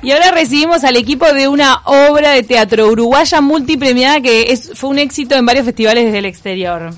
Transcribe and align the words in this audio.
Y 0.00 0.12
ahora 0.12 0.30
recibimos 0.30 0.84
al 0.84 0.96
equipo 0.96 1.32
de 1.32 1.48
una 1.48 1.82
obra 1.84 2.30
de 2.30 2.44
teatro 2.44 2.86
uruguaya 2.88 3.40
multipremiada 3.40 4.20
que 4.20 4.52
es, 4.52 4.70
fue 4.74 4.90
un 4.90 4.98
éxito 4.98 5.34
en 5.34 5.44
varios 5.44 5.64
festivales 5.64 6.04
desde 6.04 6.18
el 6.18 6.26
exterior. 6.26 6.90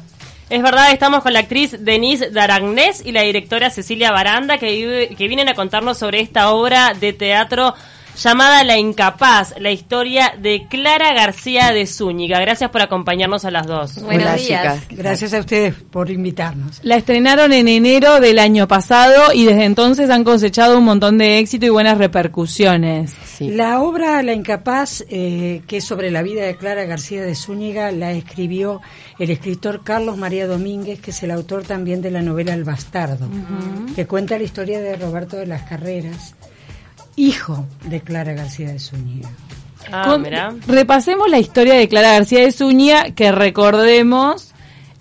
Es 0.50 0.62
verdad, 0.62 0.90
estamos 0.90 1.22
con 1.22 1.32
la 1.32 1.38
actriz 1.38 1.76
Denise 1.78 2.30
Daragnés 2.30 3.02
y 3.04 3.12
la 3.12 3.22
directora 3.22 3.70
Cecilia 3.70 4.10
Baranda 4.10 4.58
que, 4.58 5.14
que 5.16 5.28
vienen 5.28 5.48
a 5.48 5.54
contarnos 5.54 5.96
sobre 5.96 6.20
esta 6.20 6.50
obra 6.50 6.92
de 6.92 7.12
teatro 7.12 7.74
llamada 8.22 8.64
La 8.64 8.76
Incapaz, 8.76 9.54
la 9.58 9.70
historia 9.70 10.34
de 10.38 10.66
Clara 10.68 11.14
García 11.14 11.72
de 11.72 11.86
Zúñiga. 11.86 12.38
Gracias 12.40 12.70
por 12.70 12.82
acompañarnos 12.82 13.44
a 13.46 13.50
las 13.50 13.66
dos. 13.66 14.02
Buenos 14.02 14.36
días. 14.36 14.82
Gracias 14.90 15.32
a 15.32 15.38
ustedes 15.38 15.74
por 15.74 16.10
invitarnos. 16.10 16.80
La 16.82 16.96
estrenaron 16.96 17.52
en 17.52 17.68
enero 17.68 18.20
del 18.20 18.38
año 18.38 18.68
pasado 18.68 19.32
y 19.32 19.46
desde 19.46 19.64
entonces 19.64 20.10
han 20.10 20.24
cosechado 20.24 20.78
un 20.78 20.84
montón 20.84 21.16
de 21.16 21.38
éxito 21.38 21.64
y 21.64 21.70
buenas 21.70 21.96
repercusiones. 21.96 23.14
La 23.40 23.80
obra 23.80 24.22
La 24.22 24.34
Incapaz, 24.34 25.02
eh, 25.08 25.62
que 25.66 25.78
es 25.78 25.84
sobre 25.84 26.10
la 26.10 26.22
vida 26.22 26.44
de 26.44 26.56
Clara 26.56 26.84
García 26.84 27.22
de 27.22 27.34
Zúñiga, 27.34 27.90
la 27.90 28.12
escribió 28.12 28.82
el 29.18 29.30
escritor 29.30 29.82
Carlos 29.82 30.18
María 30.18 30.46
Domínguez, 30.46 31.00
que 31.00 31.10
es 31.10 31.22
el 31.22 31.30
autor 31.30 31.62
también 31.62 32.02
de 32.02 32.10
la 32.10 32.20
novela 32.20 32.52
El 32.52 32.64
Bastardo, 32.64 33.28
que 33.94 34.06
cuenta 34.06 34.36
la 34.36 34.44
historia 34.44 34.80
de 34.80 34.96
Roberto 34.96 35.36
de 35.36 35.46
las 35.46 35.62
Carreras 35.62 36.34
hijo 37.20 37.66
de 37.84 38.00
Clara 38.00 38.32
García 38.32 38.72
de 38.72 38.78
Zúñiga. 38.78 39.28
Ah, 39.92 40.18
repasemos 40.66 41.28
la 41.28 41.38
historia 41.38 41.74
de 41.74 41.88
Clara 41.88 42.12
García 42.12 42.40
de 42.40 42.52
Zúñiga, 42.52 43.10
que 43.10 43.32
recordemos 43.32 44.52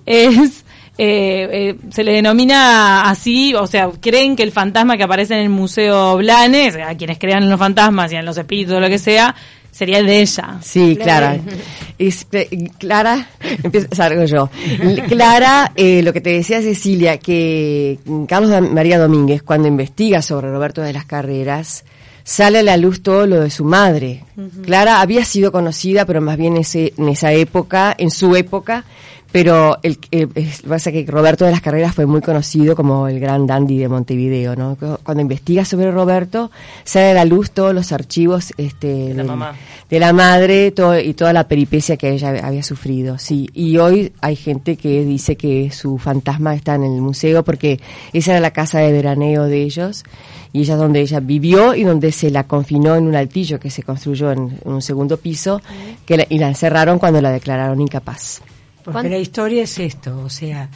es 0.05 0.63
eh, 1.01 1.47
eh, 1.51 1.75
se 1.91 2.03
le 2.03 2.11
denomina 2.11 3.09
así, 3.09 3.53
o 3.53 3.65
sea, 3.67 3.89
creen 4.01 4.35
que 4.35 4.43
el 4.43 4.51
fantasma 4.51 4.97
que 4.97 5.03
aparece 5.03 5.33
en 5.33 5.41
el 5.43 5.49
Museo 5.49 6.17
Blanes, 6.17 6.75
a 6.75 6.93
quienes 6.95 7.17
crean 7.17 7.43
en 7.43 7.49
los 7.49 7.57
fantasmas 7.57 8.11
y 8.11 8.17
en 8.17 8.25
los 8.25 8.37
espíritus 8.37 8.73
o 8.75 8.79
lo 8.81 8.89
que 8.89 8.99
sea, 8.99 9.33
sería 9.71 9.99
el 9.99 10.07
de 10.07 10.19
ella. 10.19 10.57
Sí, 10.61 10.97
Clara. 11.01 11.37
Es, 11.97 12.27
eh, 12.33 12.69
Clara, 12.77 13.29
empiezo, 13.63 14.25
yo. 14.25 14.49
Clara, 15.07 15.71
lo 15.77 16.11
que 16.11 16.19
te 16.19 16.31
decía 16.31 16.61
Cecilia, 16.61 17.17
que 17.17 17.99
Carlos 18.27 18.69
María 18.69 18.99
Domínguez, 18.99 19.41
cuando 19.41 19.69
investiga 19.69 20.21
sobre 20.21 20.49
Roberto 20.49 20.81
de 20.81 20.91
las 20.91 21.05
Carreras, 21.05 21.85
sale 22.29 22.59
a 22.59 22.63
la 22.63 22.77
luz 22.77 23.01
todo 23.01 23.25
lo 23.25 23.41
de 23.41 23.49
su 23.49 23.65
madre. 23.65 24.23
Clara 24.63 25.01
había 25.01 25.25
sido 25.25 25.51
conocida, 25.51 26.05
pero 26.05 26.21
más 26.21 26.37
bien 26.37 26.57
ese, 26.57 26.93
en 26.95 27.09
esa 27.09 27.33
época, 27.33 27.95
en 27.97 28.11
su 28.11 28.35
época, 28.35 28.85
pero 29.31 29.77
el, 29.83 29.99
eh, 30.11 30.27
pasa 30.67 30.91
que 30.91 31.05
Roberto 31.07 31.45
de 31.45 31.51
las 31.51 31.61
Carreras 31.61 31.93
fue 31.93 32.07
muy 32.07 32.21
conocido 32.21 32.75
como 32.75 33.07
el 33.07 33.19
gran 33.19 33.45
dandy 33.45 33.77
de 33.77 33.87
Montevideo, 33.87 34.55
¿no? 34.55 34.75
Cuando 35.03 35.21
investiga 35.21 35.65
sobre 35.65 35.91
Roberto, 35.91 36.49
sale 36.83 37.11
a 37.11 37.13
la 37.13 37.25
luz 37.25 37.51
todos 37.51 37.73
los 37.73 37.91
archivos 37.91 38.53
este, 38.57 38.87
de, 38.87 39.13
la, 39.13 39.23
mamá. 39.23 39.55
de 39.87 39.99
la 39.99 40.13
madre 40.13 40.71
todo, 40.71 40.99
y 40.99 41.13
toda 41.13 41.31
la 41.31 41.47
peripecia 41.47 41.95
que 41.95 42.09
ella 42.09 42.29
había 42.43 42.63
sufrido, 42.63 43.19
sí. 43.19 43.49
Y 43.53 43.77
hoy 43.77 44.13
hay 44.21 44.35
gente 44.35 44.77
que 44.77 45.05
dice 45.05 45.35
que 45.35 45.69
su 45.71 45.99
fantasma 45.99 46.55
está 46.55 46.75
en 46.75 46.83
el 46.83 47.01
museo 47.01 47.43
porque 47.43 47.79
esa 48.13 48.31
era 48.31 48.39
la 48.39 48.51
casa 48.51 48.79
de 48.79 48.91
veraneo 48.91 49.43
de 49.43 49.61
ellos 49.61 50.05
y 50.53 50.61
ella 50.61 50.73
es 50.73 50.79
donde 50.79 51.01
ella 51.01 51.19
vivió 51.19 51.75
y 51.75 51.83
donde 51.83 52.11
se 52.11 52.31
la 52.31 52.45
confinó 52.45 52.95
en 52.95 53.05
un 53.05 53.15
altillo 53.15 53.59
que 53.59 53.69
se 53.69 53.83
construyó 53.83 54.31
en, 54.31 54.57
un 54.63 54.81
segundo 54.81 55.17
piso 55.17 55.61
que 56.05 56.25
y 56.29 56.39
la 56.39 56.47
encerraron 56.47 56.97
cuando 56.97 57.21
la 57.21 57.31
declararon 57.31 57.79
incapaz. 57.79 58.41
Porque 58.91 59.09
la 59.09 59.17
historia 59.17 59.63
es 59.63 59.79
esto, 59.79 60.19
o 60.19 60.29
sea, 60.29 60.69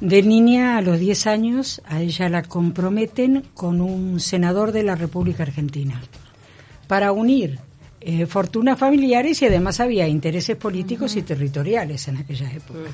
de 0.00 0.22
niña 0.22 0.76
a 0.76 0.82
los 0.82 0.98
10 0.98 1.26
años 1.26 1.82
a 1.86 2.00
ella 2.00 2.28
la 2.28 2.42
comprometen 2.42 3.44
con 3.54 3.80
un 3.80 4.20
senador 4.20 4.72
de 4.72 4.82
la 4.82 4.94
República 4.94 5.42
Argentina 5.42 6.00
para 6.86 7.12
unir 7.12 7.58
eh, 8.00 8.26
fortunas 8.26 8.78
familiares 8.78 9.40
y 9.42 9.46
además 9.46 9.80
había 9.80 10.06
intereses 10.06 10.56
políticos 10.56 11.16
y 11.16 11.22
territoriales 11.22 12.06
en 12.08 12.18
aquella 12.18 12.50
época. 12.52 12.90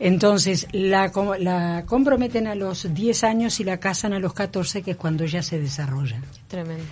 Entonces, 0.00 0.66
la, 0.72 1.12
la 1.38 1.84
comprometen 1.86 2.48
a 2.48 2.56
los 2.56 2.92
10 2.92 3.24
años 3.24 3.60
y 3.60 3.64
la 3.64 3.78
casan 3.78 4.12
a 4.12 4.18
los 4.18 4.34
14, 4.34 4.82
que 4.82 4.92
es 4.92 4.96
cuando 4.96 5.22
ella 5.22 5.42
se 5.42 5.60
desarrolla. 5.60 6.20
Tremendo. 6.48 6.82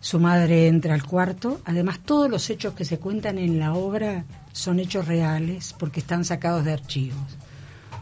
Su 0.00 0.20
madre 0.20 0.68
entra 0.68 0.94
al 0.94 1.04
cuarto. 1.04 1.60
Además, 1.64 2.00
todos 2.04 2.30
los 2.30 2.48
hechos 2.50 2.74
que 2.74 2.84
se 2.84 2.98
cuentan 2.98 3.38
en 3.38 3.58
la 3.58 3.74
obra 3.74 4.24
son 4.52 4.78
hechos 4.80 5.06
reales 5.06 5.74
porque 5.78 6.00
están 6.00 6.24
sacados 6.24 6.64
de 6.64 6.72
archivos. 6.72 7.36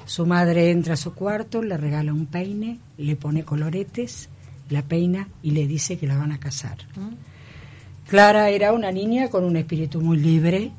Su 0.05 0.27
madre 0.27 0.71
entra 0.71 0.95
a 0.95 0.97
su 0.97 1.15
cuarto, 1.15 1.63
le 1.63 1.77
regala 1.77 2.13
un 2.13 2.27
peine, 2.27 2.79
le 2.97 3.17
pone 3.17 3.45
coloretes, 3.45 4.29
la 4.71 4.83
peina 4.83 5.29
y 5.43 5.51
le 5.51 5.67
dice 5.67 5.99
que 5.99 6.07
la 6.07 6.17
van 6.17 6.33
a 6.33 6.39
casar. 6.39 6.79
Mm. 6.95 8.09
Clara 8.09 8.51
era 8.51 8.73
una 8.73 8.93
niña 8.93 9.29
con 9.29 9.45
un 9.45 9.57
espíritu 9.57 10.01
muy 10.01 10.19
libre, 10.19 10.71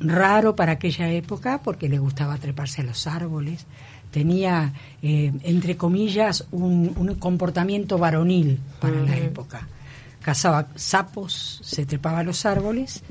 raro 0.00 0.56
para 0.56 0.72
aquella 0.72 1.10
época 1.10 1.60
porque 1.62 1.88
le 1.88 1.98
gustaba 1.98 2.36
treparse 2.38 2.82
a 2.82 2.84
los 2.84 3.06
árboles, 3.06 3.66
tenía, 4.10 4.72
eh, 5.02 5.32
entre 5.44 5.76
comillas, 5.76 6.46
un, 6.50 7.16
comportamiento 7.18 7.96
varonil 7.96 8.58
para 8.80 9.00
la 9.00 9.16
época. 9.16 9.68
Cazaba 10.24 10.68
sapos, 10.74 11.60
se 11.62 11.84
trepaba 11.84 12.20
a 12.20 12.24
los 12.24 12.46
árboles 12.46 13.02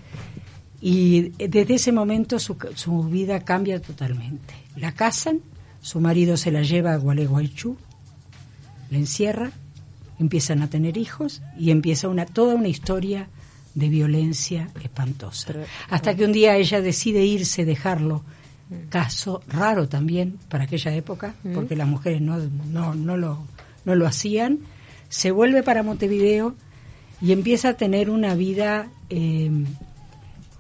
y 0.81 1.29
desde 1.38 1.75
ese 1.75 1.91
momento 1.91 2.40
su, 2.40 2.57
su 2.74 3.03
vida 3.03 3.41
cambia 3.41 3.79
totalmente. 3.79 4.56
La 4.75 4.94
casan, 4.94 5.41
su 5.79 6.00
marido 6.00 6.38
se 6.38 6.51
la 6.51 6.63
lleva 6.63 6.94
a 6.94 6.97
Gualeguaychú, 6.97 7.78
la 8.90 8.97
encierra, 8.97 9.51
empiezan 10.18 10.63
a 10.63 10.69
tener 10.69 10.97
hijos 10.97 11.44
y 11.56 11.69
empieza 11.69 12.07
una, 12.07 12.25
toda 12.25 12.56
una 12.56 12.68
historia 12.68 13.28
de 13.75 13.90
violencia 13.90 14.69
espantosa. 14.84 15.53
Hasta 15.90 16.16
que 16.16 16.25
un 16.25 16.31
día 16.31 16.56
ella 16.56 16.81
decide 16.81 17.24
irse, 17.24 17.63
dejarlo. 17.63 18.24
Caso 18.90 19.44
raro 19.47 19.88
también 19.88 20.40
para 20.50 20.63
aquella 20.63 20.95
época, 20.95 21.35
mm. 21.44 21.53
porque 21.53 21.75
las 21.75 21.88
mujeres 21.88 22.22
no, 22.22 22.40
no, 22.72 22.95
no, 22.95 23.18
lo, 23.18 23.45
no 23.85 23.94
lo 23.94 24.07
hacían. 24.07 24.59
Se 25.09 25.30
vuelve 25.30 25.62
para 25.62 25.84
Montevideo 25.84 26.56
y 27.24 27.32
empieza 27.32 27.70
a 27.70 27.74
tener 27.76 28.10
una 28.10 28.36
vida 28.36 28.92
em, 29.08 29.66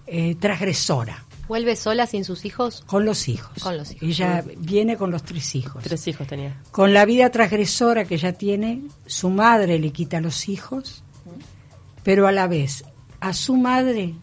eh, 0.07 0.35
transgresora. 0.35 1.25
¿Vuelve 1.49 1.75
sola 1.75 2.07
sin 2.07 2.23
sus 2.23 2.45
hijos? 2.45 2.85
Con 2.87 3.03
los 3.03 3.27
hijos. 3.27 3.61
Con 3.61 3.77
los 3.77 3.91
hijos. 3.91 4.01
Ella 4.01 4.45
viene 4.57 4.95
con 4.95 5.11
los 5.11 5.23
tres 5.23 5.55
hijos. 5.55 5.83
Tres 5.83 6.07
hijos 6.07 6.25
tenía. 6.25 6.61
Con 6.71 6.93
la 6.93 7.03
vida 7.03 7.29
transgresora 7.31 8.05
que 8.05 8.15
ella 8.15 8.31
tiene, 8.31 8.81
su 9.05 9.29
madre 9.29 9.77
le 9.77 9.91
quita 9.91 10.21
los 10.21 10.47
hijos, 10.47 11.03
pero 12.01 12.27
a 12.27 12.31
la 12.31 12.47
vez 12.47 12.85
a 13.19 13.33
su 13.33 13.57
madre, 13.57 14.15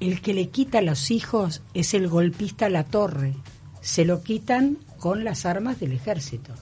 el 0.00 0.20
que 0.20 0.34
le 0.34 0.48
quita 0.48 0.82
los 0.82 1.12
hijos 1.12 1.62
es 1.74 1.94
el 1.94 2.08
golpista 2.08 2.68
La 2.68 2.82
Torre. 2.82 3.34
Se 3.82 4.04
lo 4.04 4.22
quitan 4.22 4.78
con 4.98 5.22
las 5.22 5.46
armas 5.46 5.78
del 5.78 5.92
ejército 5.92 6.52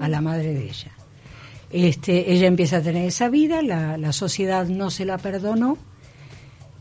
a 0.00 0.08
la 0.08 0.20
madre 0.20 0.52
de 0.52 0.64
ella. 0.64 0.97
Este, 1.70 2.32
ella 2.32 2.46
empieza 2.46 2.78
a 2.78 2.82
tener 2.82 3.06
esa 3.06 3.28
vida, 3.28 3.62
la, 3.62 3.98
la 3.98 4.12
sociedad 4.12 4.66
no 4.66 4.90
se 4.90 5.04
la 5.04 5.18
perdonó 5.18 5.76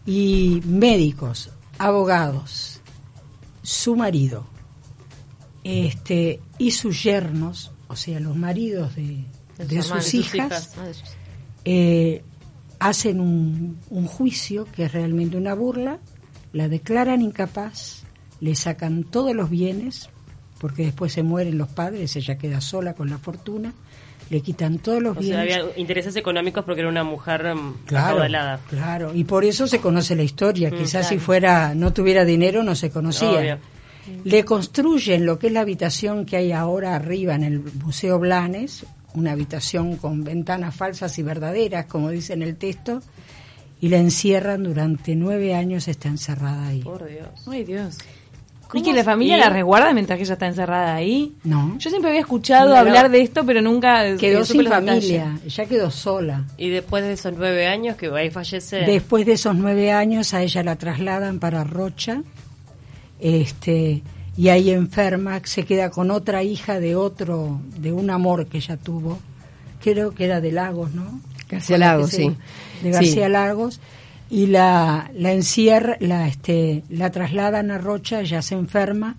y 0.06 0.62
médicos, 0.66 1.52
abogados, 1.78 2.82
su 3.64 3.96
marido 3.98 4.46
este, 5.68 6.40
y 6.58 6.72
sus 6.72 7.04
yernos, 7.04 7.74
o 7.90 7.96
sea, 7.98 8.22
los 8.22 8.38
maridos 8.38 8.96
de, 8.96 9.26
de, 9.58 9.82
sus, 9.82 10.14
hijas, 10.14 10.72
ah, 10.78 10.86
eh, 11.66 12.24
hacen 12.80 13.20
un, 13.20 13.78
juicio 14.06 14.66
que 14.72 14.86
es 14.86 14.94
realmente 14.94 15.36
una 15.36 15.56
burla, 15.56 16.00
la 16.54 16.70
declaran 16.70 17.22
incapaz, 17.22 18.04
le 18.40 18.56
sacan 18.56 19.04
todos 19.04 19.36
los 19.36 19.50
bienes, 19.50 20.10
porque 20.60 20.86
después 20.86 21.12
se 21.12 21.22
mueren 21.22 21.58
los 21.58 21.68
padres, 21.68 22.16
ella 22.16 22.38
queda 22.38 22.62
sola 22.62 22.94
con 22.94 23.10
la 23.10 23.18
fortuna, 23.18 23.74
le 24.30 24.42
quitan 24.42 24.80
todos 24.80 25.02
los 25.02 25.18
bienes. 25.18 25.48
Sea, 25.48 25.62
había 25.62 25.78
intereses 25.78 26.16
económicos 26.16 26.64
porque 26.66 26.82
era 26.82 26.90
una 26.90 27.04
mujer 27.04 27.56
mm, 27.56 27.86
claro, 27.86 28.60
Claro, 28.70 29.14
y 29.14 29.24
por 29.24 29.46
eso 29.46 29.68
se 29.68 29.80
conoce 29.80 30.16
la 30.16 30.24
historia. 30.24 30.70
Mm, 30.70 30.78
Quizás 30.78 31.08
si 31.08 31.18
fuera 31.20 31.74
no 31.76 31.94
tuviera 31.94 32.26
dinero 32.26 32.64
no 32.64 32.76
se 32.76 32.90
conocía. 32.90 33.60
Le 34.24 34.46
construyen 34.46 35.26
lo 35.26 35.38
que 35.38 35.48
es 35.48 35.54
la 35.54 35.62
habitación 35.62 36.26
que 36.26 36.38
hay 36.38 36.52
ahora 36.52 36.96
arriba 36.96 37.36
en 37.36 37.44
el 37.44 37.60
Museo 37.60 38.20
Blanes, 38.20 38.86
una 39.14 39.34
habitación 39.34 39.98
con 39.98 40.24
ventanas 40.24 40.76
falsas 40.76 41.18
y 41.20 41.24
verdaderas, 41.24 41.88
como 41.88 42.10
dice 42.10 42.34
en 42.34 42.42
el 42.42 42.56
texto, 42.56 43.02
y 43.82 43.90
la 43.90 43.98
encierran 43.98 44.64
durante 44.64 45.16
nueve 45.16 45.54
años, 45.56 45.88
está 45.88 46.08
encerrada 46.08 46.68
ahí. 46.68 46.82
Por 46.82 47.06
Dios. 47.08 47.30
Ay, 47.48 47.64
Dios. 47.64 47.98
¿Y 48.74 48.82
que 48.82 48.94
la 48.94 49.04
familia 49.04 49.38
la 49.38 49.50
resguarda 49.50 49.94
mientras 49.94 50.18
que 50.18 50.24
ella 50.24 50.34
está 50.34 50.48
encerrada 50.48 50.96
ahí? 50.96 51.36
No. 51.44 51.76
Yo 51.78 51.90
siempre 51.90 52.10
había 52.10 52.22
escuchado 52.22 52.76
hablar 52.76 53.10
de 53.10 53.22
esto, 53.22 53.46
pero 53.46 53.62
nunca... 53.62 54.16
Quedó 54.18 54.44
sin 54.44 54.66
familia, 54.68 55.40
ella 55.46 55.66
quedó 55.66 55.92
sola. 55.92 56.46
¿Y 56.58 56.70
después 56.70 57.04
de 57.04 57.14
esos 57.14 57.34
nueve 57.36 57.68
años 57.68 57.96
que 57.96 58.10
va 58.10 58.22
a 58.22 58.32
fallecer? 58.32 58.86
Después 58.86 59.26
de 59.26 59.34
esos 59.34 59.56
nueve 59.56 59.92
años 59.92 60.34
a 60.34 60.42
ella 60.42 60.64
la 60.64 60.76
trasladan 60.76 61.40
para 61.40 61.64
Rocha, 61.64 62.22
este 63.20 64.04
y 64.36 64.50
ahí 64.50 64.70
enferma, 64.70 65.42
se 65.44 65.64
queda 65.64 65.90
con 65.90 66.12
otra 66.12 66.44
hija 66.44 66.80
de 66.80 66.96
otro, 66.96 67.60
de 67.78 67.92
un 67.92 68.12
amor 68.12 68.46
que 68.46 68.58
ella 68.58 68.78
tuvo, 68.78 69.18
creo 69.82 70.12
que 70.12 70.26
era 70.26 70.42
de 70.42 70.52
Lagos, 70.52 70.94
¿no? 70.94 71.20
García 71.50 71.80
Lagos, 71.80 72.12
sí. 72.12 72.36
De 72.84 72.92
García 72.92 73.26
Sí. 73.26 73.32
Lagos. 73.32 73.80
Y 74.30 74.48
la, 74.48 75.10
la 75.14 75.32
encierra, 75.32 75.98
la, 76.00 76.28
este, 76.28 76.84
la 76.90 77.12
trasladan 77.12 77.72
a 77.72 77.78
Rocha, 77.78 78.22
ya 78.24 78.42
se 78.42 78.56
enferma 78.56 79.16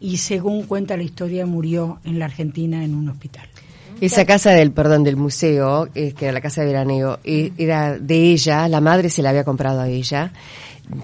y 0.00 0.18
según 0.18 0.64
cuenta 0.64 0.96
la 0.96 1.02
historia 1.02 1.46
murió 1.46 1.98
en 2.04 2.18
la 2.18 2.26
Argentina 2.26 2.84
en 2.84 2.94
un 2.94 3.08
hospital. 3.08 3.48
Esa 4.00 4.26
casa 4.26 4.50
del, 4.50 4.72
perdón, 4.72 5.04
del 5.04 5.16
museo, 5.16 5.88
eh, 5.94 6.12
que 6.12 6.26
era 6.26 6.34
la 6.34 6.40
casa 6.40 6.60
de 6.60 6.66
veraneo, 6.66 7.20
eh, 7.24 7.52
era 7.56 7.98
de 7.98 8.32
ella, 8.32 8.68
la 8.68 8.80
madre 8.80 9.08
se 9.08 9.22
la 9.22 9.30
había 9.30 9.44
comprado 9.44 9.80
a 9.80 9.88
ella, 9.88 10.32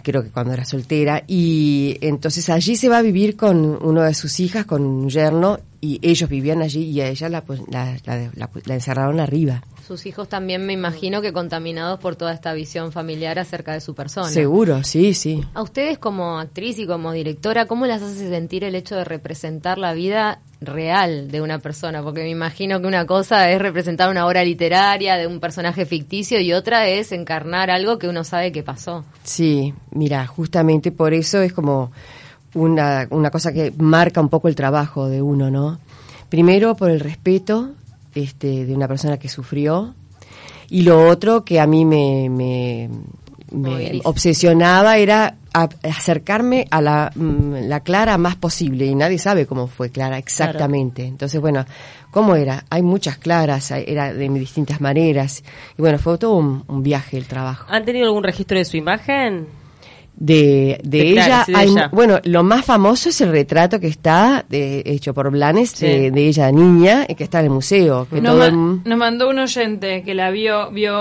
creo 0.02 0.22
que 0.22 0.30
cuando 0.30 0.52
era 0.52 0.64
soltera, 0.64 1.24
y 1.26 1.96
entonces 2.00 2.48
allí 2.50 2.76
se 2.76 2.88
va 2.88 2.98
a 2.98 3.02
vivir 3.02 3.36
con 3.36 3.78
uno 3.82 4.02
de 4.02 4.14
sus 4.14 4.40
hijas, 4.40 4.66
con 4.66 4.82
un 4.82 5.08
yerno, 5.08 5.58
y 5.80 5.98
ellos 6.02 6.28
vivían 6.28 6.60
allí 6.62 6.82
y 6.84 7.00
a 7.00 7.08
ella 7.08 7.28
la, 7.28 7.40
pues, 7.42 7.60
la, 7.70 7.96
la- 8.04 8.30
la- 8.34 8.50
la 8.66 8.74
encerraron 8.74 9.18
arriba. 9.20 9.62
Sus 9.86 10.04
hijos 10.06 10.28
también 10.28 10.64
me 10.66 10.72
imagino 10.74 11.20
que 11.22 11.32
contaminados 11.32 11.98
por 11.98 12.14
toda 12.16 12.32
esta 12.34 12.52
visión 12.52 12.92
familiar 12.92 13.38
acerca 13.38 13.72
de 13.72 13.80
su 13.80 13.94
persona. 13.94 14.28
Seguro, 14.28 14.84
sí, 14.84 15.14
sí. 15.14 15.42
A 15.54 15.62
ustedes 15.62 15.98
como 15.98 16.38
actriz 16.38 16.78
y 16.78 16.86
como 16.86 17.12
directora, 17.12 17.66
¿cómo 17.66 17.86
las 17.86 18.02
hace 18.02 18.28
sentir 18.28 18.62
el 18.62 18.74
hecho 18.76 18.94
de 18.94 19.04
representar 19.04 19.78
la 19.78 19.92
vida 19.94 20.40
real 20.60 21.30
de 21.30 21.40
una 21.40 21.58
persona? 21.58 22.02
Porque 22.02 22.22
me 22.22 22.30
imagino 22.30 22.80
que 22.80 22.86
una 22.86 23.06
cosa 23.06 23.50
es 23.50 23.60
representar 23.60 24.10
una 24.10 24.26
obra 24.26 24.44
literaria 24.44 25.16
de 25.16 25.26
un 25.26 25.40
personaje 25.40 25.86
ficticio 25.86 26.40
y 26.40 26.52
otra 26.52 26.88
es 26.88 27.12
encarnar 27.12 27.70
algo 27.70 27.98
que 27.98 28.08
uno 28.08 28.24
sabe 28.24 28.52
que 28.52 28.62
pasó. 28.62 29.04
Sí, 29.24 29.74
mira, 29.90 30.26
justamente 30.26 30.92
por 30.92 31.14
eso 31.14 31.40
es 31.40 31.52
como 31.52 31.90
una, 32.54 33.06
una 33.10 33.30
cosa 33.30 33.52
que 33.52 33.72
marca 33.78 34.20
un 34.20 34.28
poco 34.28 34.48
el 34.48 34.54
trabajo 34.54 35.08
de 35.08 35.22
uno, 35.22 35.50
¿no? 35.50 35.78
Primero 36.28 36.76
por 36.76 36.90
el 36.90 37.00
respeto 37.00 37.70
este, 38.14 38.64
de 38.66 38.74
una 38.74 38.88
persona 38.88 39.18
que 39.18 39.28
sufrió 39.28 39.94
y 40.68 40.82
lo 40.82 41.08
otro 41.08 41.44
que 41.44 41.58
a 41.58 41.66
mí 41.66 41.84
me, 41.84 42.28
me, 42.30 42.88
me 43.50 43.70
Moviliza. 43.70 44.08
obsesionaba 44.08 44.96
era 44.98 45.36
a- 45.52 45.68
acercarme 45.82 46.66
a 46.70 46.80
la, 46.80 47.10
mm, 47.14 47.68
la 47.68 47.80
Clara 47.80 48.18
más 48.18 48.36
posible 48.36 48.86
y 48.86 48.94
nadie 48.94 49.18
sabe 49.18 49.46
cómo 49.46 49.66
fue 49.66 49.90
Clara 49.90 50.18
exactamente. 50.18 51.04
Entonces, 51.04 51.40
bueno, 51.40 51.64
¿cómo 52.10 52.36
era? 52.36 52.64
Hay 52.70 52.82
muchas 52.82 53.18
Claras, 53.18 53.70
hay- 53.72 53.84
era 53.86 54.12
de 54.12 54.28
distintas 54.28 54.80
maneras 54.80 55.42
y 55.78 55.82
bueno, 55.82 55.98
fue 55.98 56.18
todo 56.18 56.36
un, 56.36 56.64
un 56.68 56.82
viaje 56.82 57.16
el 57.18 57.26
trabajo 57.26 57.66
¿Han 57.68 57.84
tenido 57.84 58.06
algún 58.06 58.24
registro 58.24 58.56
de 58.58 58.64
su 58.64 58.76
imagen? 58.76 59.46
de, 60.22 60.78
de, 60.84 60.98
De 60.98 61.10
ella. 61.12 61.24
Clara, 61.24 61.44
sí, 61.46 61.52
de 61.52 61.58
hay- 61.58 61.68
ella. 61.70 61.88
Bueno, 61.92 62.20
lo 62.24 62.42
más 62.42 62.62
famoso 62.66 63.08
es 63.08 63.20
el 63.22 63.30
retrato 63.30 63.80
que 63.80 63.86
está 63.86 64.44
de- 64.46 64.82
hecho 64.84 65.14
por 65.14 65.30
Blanes 65.30 65.70
Sí. 65.70 65.86
de, 65.86 66.10
de 66.10 66.26
ella 66.28 66.52
niña, 66.52 67.06
que 67.06 67.24
está 67.24 67.38
en 67.40 67.46
el 67.46 67.50
museo. 67.52 68.06
Que 68.10 68.20
Nos, 68.20 68.32
todo 68.32 68.38
ma- 68.38 68.46
el- 68.48 68.82
nos 68.84 68.98
mandó 68.98 69.30
un 69.30 69.38
oyente 69.38 70.02
que 70.02 70.14
la 70.14 70.30
vio, 70.30 70.70
vio, 70.72 70.92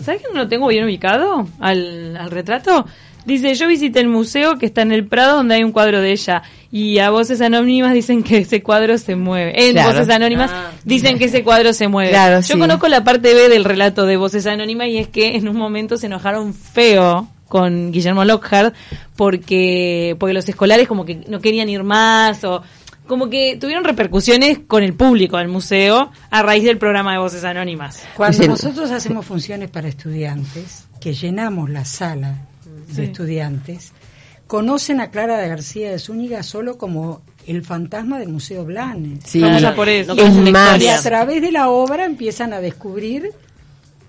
¿sabes 0.00 0.22
que 0.22 0.28
no 0.32 0.40
lo 0.44 0.48
tengo 0.48 0.68
bien 0.68 0.84
ubicado 0.84 1.46
al, 1.60 2.16
al 2.16 2.30
retrato? 2.30 2.86
Dice, 3.24 3.54
yo 3.54 3.68
visité 3.68 4.00
el 4.00 4.08
museo 4.08 4.58
que 4.58 4.66
está 4.66 4.82
en 4.82 4.90
el 4.92 5.06
Prado 5.06 5.36
donde 5.36 5.54
hay 5.54 5.62
un 5.64 5.70
cuadro 5.72 6.00
de 6.00 6.10
ella 6.12 6.42
y 6.72 6.98
a 6.98 7.10
voces 7.10 7.40
anónimas 7.40 7.94
dicen 7.94 8.22
que 8.22 8.38
ese 8.38 8.62
cuadro 8.62 8.98
se 8.98 9.14
mueve. 9.14 9.68
En 9.68 9.72
Claro. 9.74 9.92
voces 9.92 10.08
anónimas 10.12 10.50
Ah. 10.52 10.70
dicen 10.84 11.18
que 11.18 11.26
ese 11.26 11.44
cuadro 11.44 11.72
se 11.72 11.86
mueve. 11.88 12.10
Claro, 12.10 12.36
yo 12.40 12.54
sí. 12.54 12.58
conozco 12.58 12.88
la 12.88 13.04
parte 13.04 13.32
B 13.34 13.48
del 13.48 13.64
relato 13.64 14.06
de 14.06 14.16
voces 14.16 14.46
anónimas 14.46 14.88
y 14.88 14.98
es 14.98 15.08
que 15.08 15.36
en 15.36 15.48
un 15.48 15.56
momento 15.56 15.96
se 15.96 16.06
enojaron 16.06 16.52
feo 16.52 17.28
con 17.48 17.92
Guillermo 17.92 18.24
Lockhart 18.24 18.74
porque 19.16 20.16
porque 20.18 20.32
los 20.32 20.48
escolares 20.48 20.88
como 20.88 21.04
que 21.04 21.16
no 21.28 21.38
querían 21.40 21.68
ir 21.68 21.84
más 21.84 22.42
o 22.44 22.62
como 23.06 23.28
que 23.28 23.56
tuvieron 23.60 23.84
repercusiones 23.84 24.60
con 24.66 24.82
el 24.82 24.94
público 24.94 25.36
del 25.36 25.48
museo 25.48 26.10
a 26.30 26.42
raíz 26.42 26.64
del 26.64 26.78
programa 26.78 27.12
de 27.12 27.18
Voces 27.18 27.44
Anónimas. 27.44 28.02
Cuando 28.16 28.38
Sí. 28.38 28.48
nosotros 28.48 28.90
hacemos 28.90 29.26
funciones 29.26 29.68
para 29.70 29.88
estudiantes, 29.88 30.86
que 31.00 31.12
llenamos 31.12 31.68
la 31.68 31.84
sala 31.84 32.36
de 32.96 33.04
estudiantes, 33.04 33.92
conocen 34.46 35.00
a 35.00 35.10
Clara 35.10 35.38
de 35.38 35.48
García 35.48 35.90
de 35.90 35.98
Zúñiga 35.98 36.42
solo 36.42 36.78
como 36.78 37.22
el 37.46 37.64
fantasma 37.64 38.18
del 38.18 38.28
Museo 38.28 38.64
Blanes. 38.64 39.20
Sí. 39.24 39.40
Vamos 39.40 39.64
a 39.64 39.74
por 39.74 39.88
eso. 39.88 40.14
No 40.14 40.22
Es 40.22 40.52
más. 40.52 40.80
Y 40.80 40.88
a 40.88 41.00
través 41.00 41.42
de 41.42 41.52
la 41.52 41.70
obra 41.70 42.04
empiezan 42.04 42.52
a 42.52 42.60
descubrir 42.60 43.30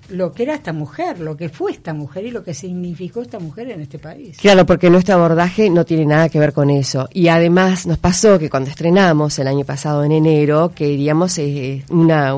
lo 0.10 0.34
que 0.34 0.44
era 0.44 0.56
esta 0.56 0.74
mujer, 0.74 1.20
lo 1.20 1.38
que 1.38 1.50
fue 1.50 1.72
esta 1.72 1.94
mujer 1.94 2.26
y 2.26 2.32
lo 2.32 2.44
que 2.44 2.54
significó 2.54 3.22
esta 3.22 3.40
mujer 3.40 3.72
en 3.72 3.82
este 3.82 4.00
país. 4.00 4.38
Claro, 4.38 4.66
porque 4.66 4.90
nuestro 4.90 5.16
abordaje 5.16 5.70
no 5.70 5.86
tiene 5.86 6.06
nada 6.06 6.30
que 6.30 6.40
ver 6.40 6.54
con 6.54 6.70
eso. 6.70 7.08
Y 7.14 7.30
además 7.30 7.88
nos 7.88 7.98
pasó 7.98 8.38
que 8.38 8.50
cuando 8.50 8.70
estrenamos 8.70 9.40
el 9.40 9.48
año 9.48 9.66
pasado 9.66 10.04
en 10.04 10.12
enero, 10.12 10.72
queríamos 10.76 11.38
eh, 11.38 11.84
una 11.90 12.38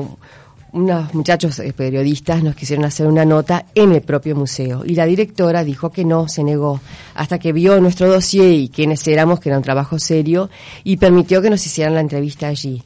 unos 0.76 1.14
muchachos 1.14 1.58
eh, 1.58 1.72
periodistas 1.72 2.42
nos 2.42 2.54
quisieron 2.54 2.84
hacer 2.84 3.06
una 3.06 3.24
nota 3.24 3.64
en 3.74 3.92
el 3.92 4.02
propio 4.02 4.36
museo 4.36 4.82
y 4.84 4.94
la 4.94 5.06
directora 5.06 5.64
dijo 5.64 5.90
que 5.90 6.04
no, 6.04 6.28
se 6.28 6.44
negó, 6.44 6.80
hasta 7.14 7.38
que 7.38 7.52
vio 7.52 7.80
nuestro 7.80 8.12
dossier 8.12 8.52
y 8.52 8.68
quiénes 8.68 9.06
éramos, 9.08 9.40
que 9.40 9.48
era 9.48 9.58
un 9.58 9.64
trabajo 9.64 9.98
serio, 9.98 10.50
y 10.84 10.98
permitió 10.98 11.40
que 11.40 11.50
nos 11.50 11.64
hicieran 11.64 11.94
la 11.94 12.00
entrevista 12.00 12.48
allí. 12.48 12.82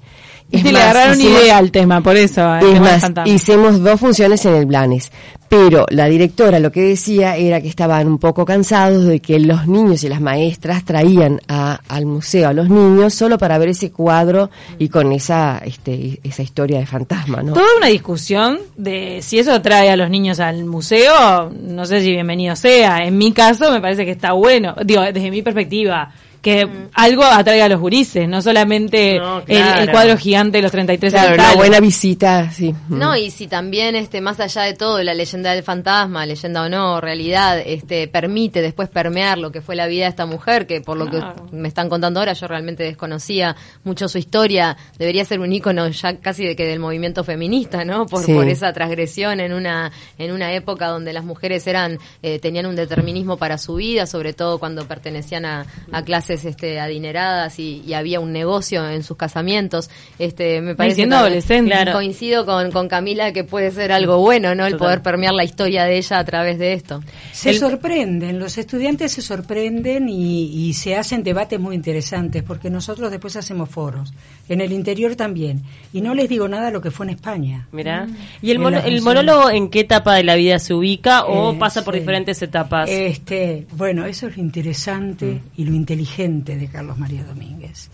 Y 0.52 0.62
le 0.62 0.80
agarraron 0.80 1.20
idea 1.20 1.58
al 1.58 1.70
tema, 1.70 2.00
por 2.00 2.16
eso. 2.16 2.56
es 2.56 2.80
más, 2.80 3.04
hicimos 3.24 3.80
dos 3.80 4.00
funciones 4.00 4.44
en 4.46 4.54
el 4.54 4.66
Blanes, 4.66 5.10
pero 5.50 5.84
la 5.90 6.06
directora 6.06 6.60
lo 6.60 6.70
que 6.70 6.80
decía 6.80 7.36
era 7.36 7.60
que 7.60 7.66
estaban 7.68 8.06
un 8.06 8.18
poco 8.18 8.44
cansados 8.44 9.04
de 9.04 9.18
que 9.18 9.40
los 9.40 9.66
niños 9.66 10.04
y 10.04 10.08
las 10.08 10.20
maestras 10.20 10.84
traían 10.84 11.40
a- 11.48 11.80
al 11.88 12.06
museo 12.06 12.48
a 12.48 12.52
los 12.52 12.70
niños 12.70 13.12
solo 13.14 13.36
para 13.36 13.58
ver 13.58 13.70
ese 13.70 13.90
cuadro 13.90 14.48
y 14.78 14.88
con 14.88 15.10
esa 15.12 15.60
este, 15.64 16.20
esa 16.22 16.42
historia 16.42 16.78
de 16.78 16.86
fantasma, 16.86 17.42
¿no? 17.42 17.52
Toda 17.54 17.66
una 17.78 17.88
discusión 17.88 18.60
de 18.76 19.22
si 19.22 19.40
eso 19.40 19.52
atrae 19.52 19.90
a 19.90 19.96
los 19.96 20.08
niños 20.08 20.38
al 20.38 20.64
museo, 20.66 21.50
no 21.50 21.84
sé 21.84 22.00
si 22.00 22.12
bienvenido 22.12 22.54
sea. 22.54 22.98
En 23.04 23.18
mi 23.18 23.32
caso 23.32 23.72
me 23.72 23.80
parece 23.80 24.04
que 24.04 24.12
está 24.12 24.32
bueno, 24.34 24.76
digo, 24.84 25.02
desde 25.02 25.32
mi 25.32 25.42
perspectiva, 25.42 26.12
que 26.42 26.66
algo 26.94 27.22
atraiga 27.22 27.66
a 27.66 27.68
los 27.68 27.80
gurises, 27.80 28.26
no 28.26 28.40
solamente 28.40 29.18
No, 29.18 29.38
el- 29.40 29.44
claro. 29.44 29.80
el, 29.82 29.90
cuadro 29.90 30.16
gigante 30.16 30.58
de 30.58 30.62
los 30.62 30.72
33 30.72 31.12
Claro, 31.12 31.34
una 31.34 31.54
buena 31.54 31.80
visita, 31.80 32.50
sí. 32.50 32.74
No, 32.88 33.14
y 33.14 33.30
si 33.30 33.46
también, 33.46 33.94
este, 33.94 34.20
más 34.22 34.40
allá 34.40 34.62
de 34.62 34.72
todo, 34.74 35.02
la 35.02 35.12
leyenda 35.12 35.39
del 35.48 35.62
fantasma, 35.62 36.26
leyenda 36.26 36.62
o 36.62 36.68
no, 36.68 37.00
realidad, 37.00 37.58
este, 37.64 38.06
permite 38.06 38.60
después 38.60 38.90
permear 38.90 39.38
lo 39.38 39.50
que 39.50 39.62
fue 39.62 39.74
la 39.74 39.86
vida 39.86 40.04
de 40.04 40.10
esta 40.10 40.26
mujer, 40.26 40.66
que 40.66 40.82
por 40.82 40.98
lo 40.98 41.08
Claro. 41.08 41.46
que 41.50 41.56
me 41.56 41.66
están 41.68 41.88
contando 41.88 42.20
ahora, 42.20 42.34
yo 42.34 42.46
realmente 42.46 42.82
desconocía 42.82 43.56
mucho 43.84 44.08
su 44.08 44.18
historia, 44.18 44.76
debería 44.98 45.24
ser 45.24 45.40
un 45.40 45.52
ícono 45.52 45.88
ya 45.88 46.16
casi 46.18 46.44
de 46.46 46.54
que 46.54 46.66
del 46.66 46.78
movimiento 46.80 47.24
feminista, 47.24 47.84
¿no? 47.84 48.04
Por, 48.06 48.22
Sí. 48.24 48.34
por 48.34 48.46
esa 48.48 48.72
transgresión 48.74 49.40
en 49.40 49.52
una, 49.54 49.90
en 50.18 50.32
una 50.32 50.52
época 50.52 50.88
donde 50.88 51.12
las 51.14 51.24
mujeres 51.24 51.66
eran, 51.66 51.98
eh, 52.22 52.38
tenían 52.38 52.66
un 52.66 52.76
determinismo 52.76 53.36
para 53.38 53.56
su 53.56 53.76
vida, 53.76 54.06
sobre 54.06 54.34
todo 54.34 54.58
cuando 54.58 54.86
pertenecían 54.86 55.44
a, 55.46 55.64
a 55.92 56.02
clases, 56.04 56.44
este, 56.44 56.78
adineradas 56.80 57.58
y, 57.58 57.82
y 57.86 57.94
había 57.94 58.20
un 58.20 58.32
negocio 58.32 58.88
en 58.88 59.02
sus 59.02 59.16
casamientos, 59.16 59.88
este, 60.18 60.60
me 60.60 60.74
parece 60.74 60.96
siendo 60.96 61.16
que- 61.16 61.20
adolescente. 61.20 61.70
Claro. 61.70 61.92
coincido 61.92 62.44
con, 62.44 62.70
con 62.72 62.88
Camila 62.88 63.32
que 63.32 63.44
puede 63.44 63.70
ser 63.70 63.92
algo 63.92 64.18
bueno, 64.18 64.54
¿no? 64.54 64.64
El 64.66 64.72
Total. 64.72 64.86
poder 64.86 65.02
permear 65.02 65.29
la 65.34 65.44
historia 65.44 65.84
de 65.84 65.96
ella 65.98 66.18
a 66.18 66.24
través 66.24 66.58
de 66.58 66.72
esto. 66.72 67.02
Se 67.32 67.50
El- 67.50 67.58
sorprenden, 67.58 68.38
los 68.38 68.58
estudiantes 68.58 69.12
se 69.12 69.22
sorprenden 69.22 70.08
y, 70.08 70.44
y 70.68 70.72
se 70.74 70.96
hacen 70.96 71.22
debates 71.22 71.58
muy 71.60 71.74
interesantes, 71.74 72.42
porque 72.42 72.70
nosotros 72.70 73.10
después 73.10 73.36
hacemos 73.36 73.68
foros, 73.68 74.12
en 74.48 74.60
el 74.60 74.72
interior 74.72 75.16
también, 75.16 75.62
y 75.92 76.00
no 76.00 76.14
les 76.14 76.28
digo 76.28 76.48
nada 76.48 76.66
de 76.66 76.72
lo 76.72 76.80
que 76.80 76.90
fue 76.90 77.06
en 77.06 77.10
España. 77.10 77.68
Mirá. 77.72 78.06
¿Y 78.42 78.50
el, 78.50 78.58
monólogo 78.58 79.50
en 79.50 79.70
qué 79.70 79.80
etapa 79.80 80.14
de 80.14 80.24
la 80.24 80.34
vida 80.34 80.58
se 80.58 80.74
ubica 80.74 81.24
o 81.24 81.52
Eh, 81.52 81.56
pasa 81.58 81.84
por 81.84 81.94
sí. 81.94 82.00
diferentes 82.00 82.40
etapas? 82.42 82.88
Este, 82.90 83.66
bueno, 83.76 84.06
eso 84.06 84.26
es 84.28 84.36
lo 84.36 84.42
interesante 84.42 85.40
y 85.56 85.64
lo 85.64 85.74
inteligente 85.74 86.56
de 86.56 86.66
Carlos 86.68 86.98
María 86.98 87.24
Domínguez. 87.24 87.90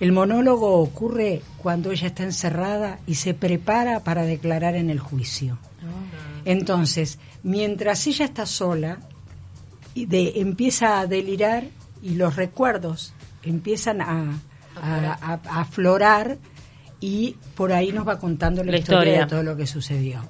El 0.00 0.10
monólogo 0.12 0.80
ocurre 0.80 1.40
cuando 1.56 1.92
ella 1.92 2.08
está 2.08 2.24
encerrada 2.24 2.98
y 3.06 3.14
se 3.14 3.32
prepara 3.32 4.00
para 4.00 4.22
declarar 4.24 4.74
en 4.74 4.90
el 4.90 4.98
juicio. 4.98 5.56
Entonces, 6.44 7.18
mientras 7.42 8.06
ella 8.06 8.24
está 8.26 8.46
sola, 8.46 8.98
y 9.94 10.06
de, 10.06 10.32
empieza 10.40 10.98
a 11.00 11.06
delirar 11.06 11.64
y 12.02 12.16
los 12.16 12.34
recuerdos 12.36 13.12
empiezan 13.44 14.00
a, 14.00 14.40
a- 14.76 15.12
a- 15.12 15.40
a 15.48 15.60
aflorar 15.60 16.36
y 17.00 17.36
por 17.54 17.72
ahí 17.72 17.92
nos 17.92 18.06
va 18.08 18.18
contando 18.18 18.64
la, 18.64 18.72
La 18.72 18.78
historia. 18.78 19.00
historia. 19.12 19.20
de 19.24 19.30
todo 19.30 19.42
lo 19.42 19.56
que 19.56 19.66
sucedió. 19.66 20.20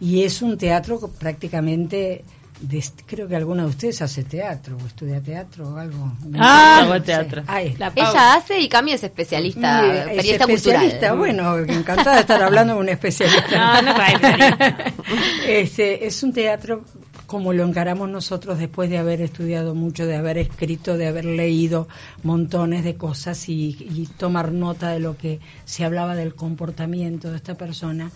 Y 0.00 0.22
es 0.22 0.40
un 0.42 0.56
teatro 0.56 1.00
prácticamente, 1.18 2.24
de- 2.60 2.84
creo 3.06 3.28
que 3.28 3.36
alguna 3.36 3.62
de 3.64 3.68
ustedes 3.70 4.00
hace 4.02 4.24
teatro 4.24 4.76
o 4.82 4.86
estudia 4.86 5.20
teatro 5.20 5.68
o 5.70 5.76
algo. 5.76 6.12
Ah, 6.38 6.84
No 6.86 6.94
sé. 6.94 7.00
teatro. 7.00 7.42
Pau. 7.44 7.56
Ella 7.56 8.34
hace 8.34 8.60
y 8.60 8.68
Cami 8.68 8.92
es 8.92 9.02
especialista, 9.04 9.82
Y, 9.86 9.90
es 9.90 10.04
periodista 10.06 10.44
especialista, 10.44 11.10
cultural. 11.10 11.16
bueno, 11.18 11.58
encantada 11.74 12.14
de 12.16 12.20
estar 12.22 12.42
hablando 12.42 12.74
con 12.74 12.82
un 12.82 12.88
especialista. 12.88 13.82
No. 13.82 13.94
Este, 15.46 16.06
es 16.06 16.22
un 16.22 16.32
teatro 16.32 16.84
como 17.26 17.52
lo 17.52 17.64
encaramos 17.64 18.08
nosotros 18.08 18.58
después 18.58 18.88
de 18.88 18.96
haber 18.98 19.20
estudiado 19.20 19.74
mucho, 19.74 20.06
de 20.06 20.16
haber 20.16 20.38
escrito, 20.38 20.96
de 20.96 21.06
haber 21.08 21.26
leído 21.26 21.86
montones 22.22 22.84
de 22.84 22.96
cosas 22.96 23.48
y, 23.50 23.76
y 23.80 24.08
tomar 24.16 24.50
nota 24.52 24.90
de 24.90 24.98
lo 24.98 25.16
que 25.18 25.38
se 25.66 25.84
hablaba 25.84 26.14
del 26.14 26.34
comportamiento 26.34 27.30
de 27.30 27.36
esta 27.36 27.54
persona. 27.54 28.10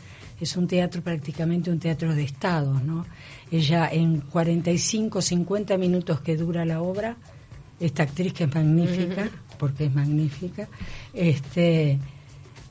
Es 0.44 0.56
un 0.56 0.66
teatro 0.66 1.02
prácticamente 1.02 1.70
un 1.70 1.78
teatro 1.78 2.14
de 2.14 2.24
estados, 2.24 2.82
¿no? 2.82 3.06
Ella 3.50 3.88
en 3.90 4.20
45, 4.20 5.22
50 5.22 5.76
minutos 5.78 6.20
que 6.20 6.36
dura 6.36 6.64
la 6.64 6.82
obra, 6.82 7.16
esta 7.78 8.02
actriz 8.04 8.32
que 8.32 8.44
es 8.44 8.54
magnífica, 8.54 9.30
porque 9.58 9.84
es 9.84 9.94
magnífica, 9.94 10.68
este 11.12 11.98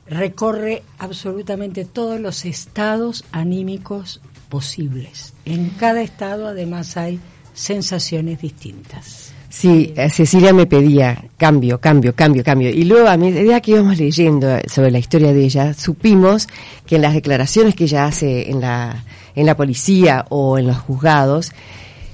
recorre 0.06 0.82
absolutamente 0.98 1.84
todos 1.84 2.20
los 2.20 2.44
estados 2.44 3.24
anímicos 3.32 4.20
posibles. 4.48 5.32
En 5.44 5.70
cada 5.70 6.02
estado 6.02 6.48
además 6.48 6.96
hay 6.96 7.20
sensaciones 7.54 8.40
distintas. 8.40 9.31
Sí, 9.52 9.92
eh, 9.98 10.08
Cecilia 10.08 10.54
me 10.54 10.64
pedía 10.64 11.26
cambio, 11.36 11.78
cambio, 11.78 12.14
cambio, 12.14 12.42
cambio. 12.42 12.70
Y 12.70 12.84
luego 12.84 13.06
a 13.06 13.18
medida 13.18 13.60
que 13.60 13.72
íbamos 13.72 13.98
leyendo 13.98 14.48
sobre 14.66 14.90
la 14.90 14.98
historia 14.98 15.34
de 15.34 15.44
ella, 15.44 15.74
supimos 15.74 16.48
que 16.86 16.96
en 16.96 17.02
las 17.02 17.12
declaraciones 17.12 17.74
que 17.74 17.84
ella 17.84 18.06
hace 18.06 18.50
en 18.50 18.62
la, 18.62 19.04
en 19.34 19.44
la 19.44 19.54
policía 19.54 20.24
o 20.30 20.56
en 20.56 20.68
los 20.68 20.78
juzgados, 20.78 21.52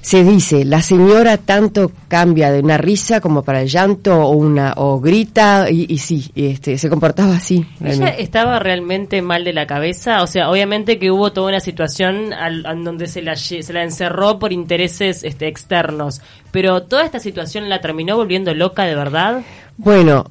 se 0.08 0.24
dice, 0.24 0.64
la 0.64 0.80
señora 0.80 1.36
tanto 1.36 1.92
cambia 2.08 2.50
de 2.50 2.60
una 2.60 2.78
risa 2.78 3.20
como 3.20 3.42
para 3.42 3.60
el 3.60 3.68
llanto 3.68 4.18
o 4.18 4.30
una 4.30 4.72
o 4.78 5.00
grita 5.00 5.66
y, 5.70 5.84
y 5.86 5.98
sí, 5.98 6.30
este, 6.34 6.78
se 6.78 6.88
comportaba 6.88 7.36
así. 7.36 7.66
¿Ella 7.84 8.08
estaba 8.08 8.58
realmente 8.58 9.20
mal 9.20 9.44
de 9.44 9.52
la 9.52 9.66
cabeza? 9.66 10.22
O 10.22 10.26
sea, 10.26 10.48
obviamente 10.48 10.98
que 10.98 11.10
hubo 11.10 11.32
toda 11.32 11.48
una 11.48 11.60
situación 11.60 12.32
al, 12.32 12.64
en 12.64 12.84
donde 12.84 13.06
se 13.06 13.20
la, 13.20 13.36
se 13.36 13.70
la 13.70 13.82
encerró 13.82 14.38
por 14.38 14.50
intereses 14.50 15.24
este, 15.24 15.46
externos, 15.46 16.22
pero 16.52 16.84
toda 16.84 17.04
esta 17.04 17.20
situación 17.20 17.68
la 17.68 17.82
terminó 17.82 18.16
volviendo 18.16 18.54
loca 18.54 18.84
de 18.84 18.94
verdad. 18.94 19.42
Bueno, 19.76 20.30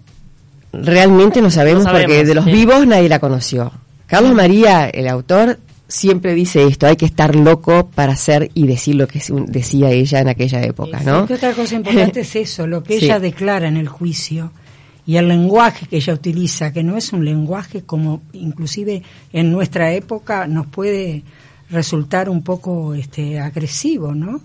realmente 0.74 1.40
no 1.40 1.52
sabemos, 1.52 1.84
No 1.84 1.92
sabemos, 1.92 2.16
porque 2.16 2.26
de 2.26 2.34
los 2.34 2.46
sí. 2.46 2.52
vivos 2.52 2.88
nadie 2.88 3.10
la 3.10 3.20
conoció. 3.20 3.72
Carlos 4.08 4.34
María, 4.34 4.90
el 4.90 5.08
autor, 5.08 5.60
siempre 5.88 6.34
dice 6.36 6.64
esto, 6.66 6.86
hay 6.88 6.96
que 6.98 7.06
estar 7.06 7.36
loco 7.36 7.90
para 7.94 8.14
hacer 8.14 8.50
y 8.54 8.68
decir 8.68 8.96
lo 8.96 9.08
que 9.08 9.22
decía 9.48 9.90
ella 9.92 10.20
en 10.20 10.28
aquella 10.28 10.62
época, 10.64 11.00
¿no? 11.02 11.26
Que 11.26 11.36
otra 11.36 11.54
cosa 11.54 11.76
importante 11.76 12.22
es 12.22 12.36
eso, 12.36 12.68
lo 12.68 12.84
que 12.84 13.00
Sí. 13.00 13.06
ella 13.06 13.20
declara 13.20 13.68
en 13.68 13.78
el 13.78 13.88
juicio 13.88 14.52
y 15.06 15.16
el 15.16 15.28
lenguaje 15.30 15.86
que 15.88 15.98
ella 15.98 16.14
utiliza, 16.14 16.74
que 16.74 16.84
no 16.84 16.98
es 16.98 17.14
un 17.14 17.24
lenguaje 17.24 17.84
como 17.84 18.22
inclusive 18.34 19.04
en 19.32 19.52
nuestra 19.52 19.94
época 19.94 20.48
nos 20.48 20.68
puede 20.68 21.24
resultar 21.70 22.30
un 22.30 22.44
poco 22.44 22.94
este 22.94 23.40
agresivo, 23.40 24.14
¿no? 24.14 24.42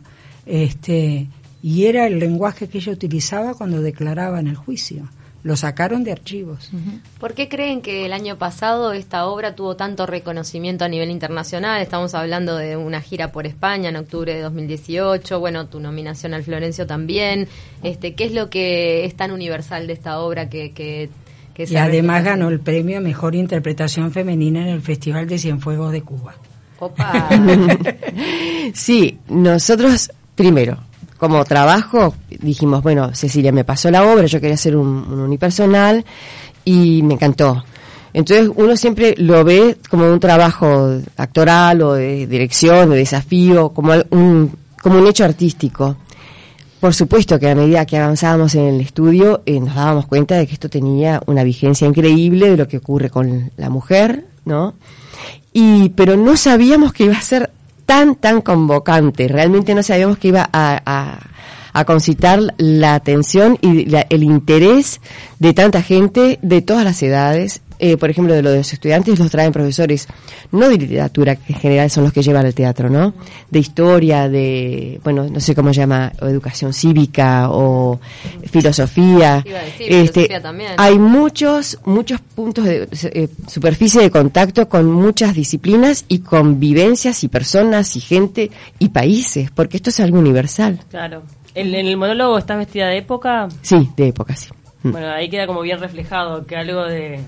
Este 0.47 1.27
y 1.65 1.85
era 1.85 2.07
el 2.09 2.19
lenguaje 2.19 2.69
que 2.69 2.79
ella 2.79 2.93
utilizaba 2.93 3.55
cuando 3.55 3.81
declaraba 3.81 4.41
en 4.41 4.49
el 4.49 4.57
juicio. 4.57 5.09
Lo 5.45 5.57
sacaron 5.57 6.05
de 6.05 6.13
archivos. 6.13 6.71
¿Por 7.19 7.35
qué 7.35 7.49
creen 7.49 7.83
que 7.83 8.07
el 8.07 8.13
año 8.13 8.39
pasado 8.39 8.93
esta 8.93 9.27
obra 9.27 9.57
tuvo 9.57 9.75
tanto 9.75 10.07
reconocimiento 10.07 10.85
a 10.85 10.89
nivel 10.89 11.11
internacional? 11.11 11.83
Estamos 11.83 12.15
hablando 12.15 12.57
de 12.57 12.77
una 12.77 13.01
gira 13.01 13.33
por 13.33 13.47
España 13.47 13.89
en 13.89 13.97
octubre 13.97 14.35
de 14.35 14.41
2018, 14.41 15.41
bueno, 15.41 15.67
tu 15.67 15.81
nominación 15.81 16.33
al 16.35 16.45
Florencio 16.45 16.87
también. 16.87 17.49
Este, 17.83 18.15
¿Qué 18.15 18.27
es 18.27 18.33
lo 18.33 18.51
que 18.51 19.05
es 19.05 19.17
tan 19.17 19.33
universal 19.33 19.89
de 19.89 19.95
esta 19.95 20.21
obra 20.21 20.49
que, 20.49 20.71
que, 20.71 21.11
que 21.55 21.65
Y 21.69 21.75
además 21.75 22.23
ganó 22.23 22.49
el 22.49 22.61
premio 22.61 22.99
a 22.99 23.01
Mejor 23.01 23.35
Interpretación 23.35 24.13
Femenina 24.13 24.63
en 24.63 24.69
el 24.69 24.81
Festival 24.81 25.27
de 25.27 25.39
Cienfuegos 25.39 25.91
de 25.91 26.03
Cuba. 26.03 26.37
Opa. 26.79 27.29
Sí, 28.75 29.19
nosotros 29.29 30.13
primero, 30.37 30.79
como 31.23 31.45
trabajo, 31.45 32.17
dijimos, 32.41 32.83
bueno, 32.83 33.15
Cecilia 33.15 33.53
me 33.53 33.63
pasó 33.63 33.93
la 33.93 34.03
obra, 34.03 34.27
yo 34.27 34.41
quería 34.41 34.57
hacer 34.57 34.77
un, 34.77 34.89
un 34.89 35.21
unipersonal 35.21 36.05
y 36.65 37.01
me 37.05 37.15
encantó. 37.15 37.63
Entonces 38.13 38.51
uno 38.53 38.77
siempre 38.77 39.15
lo 39.17 39.45
ve 39.45 39.77
como 39.89 40.13
un 40.13 40.19
trabajo 40.19 40.99
actoral 41.17 41.81
o 41.83 41.93
de 41.93 42.27
dirección, 42.27 42.91
de 42.91 42.97
desafío, 42.97 43.69
como 43.69 43.93
un, 44.11 44.53
como 44.83 44.99
un 44.99 45.07
hecho 45.07 45.25
artístico. 45.25 45.97
Por 46.81 46.93
supuesto 46.93 47.39
que 47.39 47.49
a 47.49 47.55
medida 47.55 47.87
que 47.87 47.99
avanzábamos 47.99 48.57
en 48.57 48.67
el 48.67 48.81
estudio 48.81 49.43
eh, 49.47 49.61
nos 49.61 49.77
dábamos 49.77 50.09
cuenta 50.09 50.35
de 50.35 50.49
que 50.49 50.55
esto 50.55 50.69
tenía 50.69 51.23
una 51.27 51.45
vigencia 51.45 51.87
increíble 51.87 52.51
de 52.51 52.57
lo 52.57 52.67
que 52.67 52.79
ocurre 52.79 53.11
con 53.11 53.53
la 53.57 53.71
mujer, 53.71 54.27
¿no? 54.45 54.75
Y 55.53 55.91
pero 55.91 56.17
no 56.17 56.37
sabíamos 56.37 56.93
que 56.93 57.05
iba 57.05 57.17
a 57.17 57.23
ser 57.23 57.49
tan 57.87 58.15
tan 58.17 58.41
convocante. 58.41 59.29
Realmente 59.29 59.75
no 59.75 59.83
sabíamos 59.83 60.19
que 60.19 60.29
iba 60.29 60.49
a, 60.53 61.19
a, 61.75 61.85
concitar 61.85 62.41
la 62.59 62.95
atención 62.95 63.59
y 63.61 63.87
la- 63.87 64.07
el 64.11 64.23
interés 64.23 65.01
de 65.39 65.53
tanta 65.55 65.83
gente 65.83 66.39
de 66.43 66.63
todas 66.63 66.85
las 66.85 67.03
edades. 67.03 67.61
Eh, 67.85 67.97
por 67.97 68.09
ejemplo, 68.11 68.33
de 68.33 68.43
lo 68.43 68.51
de 68.53 68.59
los 68.59 68.73
estudiantes 68.73 69.19
los 69.19 69.29
traen 69.29 69.51
profesores, 69.51 70.07
no 70.53 70.69
de 70.69 70.79
literatura, 70.79 71.35
que 71.35 71.53
en 71.53 71.59
general 71.59 71.91
son 71.91 72.05
los 72.05 72.13
que 72.13 72.23
llevan 72.23 72.47
al 72.47 72.55
teatro, 72.55 72.89
¿no? 72.89 73.13
De 73.51 73.59
historia, 73.59 74.29
de, 74.29 75.01
bueno, 75.03 75.25
no 75.29 75.41
sé 75.41 75.53
cómo 75.57 75.71
se 75.75 75.81
llama, 75.81 76.13
o 76.21 76.27
educación 76.27 76.73
cívica 76.73 77.49
o 77.51 77.99
filosofía. 78.53 79.43
Iba 79.45 79.59
a 79.59 79.63
decir, 79.65 79.87
Este, 79.93 80.13
filosofía 80.13 80.43
también. 80.43 80.73
hay 80.79 80.97
muchos, 80.99 81.79
muchos 81.85 82.21
puntos 82.21 82.65
de 82.65 82.89
eh, 83.15 83.29
superficie 83.49 84.01
de 84.01 84.11
contacto 84.13 84.69
con 84.69 84.91
muchas 84.91 85.35
disciplinas 85.35 86.05
y 86.07 86.21
con 86.21 86.61
vivencias 86.61 87.25
y 87.25 87.29
personas 87.29 87.97
y 87.97 88.01
gente 88.01 88.51
y 88.79 88.91
países, 88.91 89.51
porque 89.51 89.79
esto 89.79 89.91
es 89.91 89.99
algo 89.99 90.19
universal. 90.21 90.79
Claro. 90.89 91.23
¿En, 91.55 91.75
en 91.75 91.87
el 91.87 91.97
monólogo 91.97 92.39
estás 92.39 92.59
vestida 92.59 92.87
de 92.89 92.99
época? 92.99 93.49
Sí, 93.63 93.91
de 93.97 94.07
época, 94.09 94.37
sí. 94.37 94.51
Mm. 94.85 94.93
Bueno, 94.93 95.11
ahí 95.11 95.29
queda 95.29 95.49
como 95.49 95.63
bien 95.63 95.81
reflejado 95.81 96.47
que 96.47 96.57
algo 96.57 96.85
de, 96.85 97.19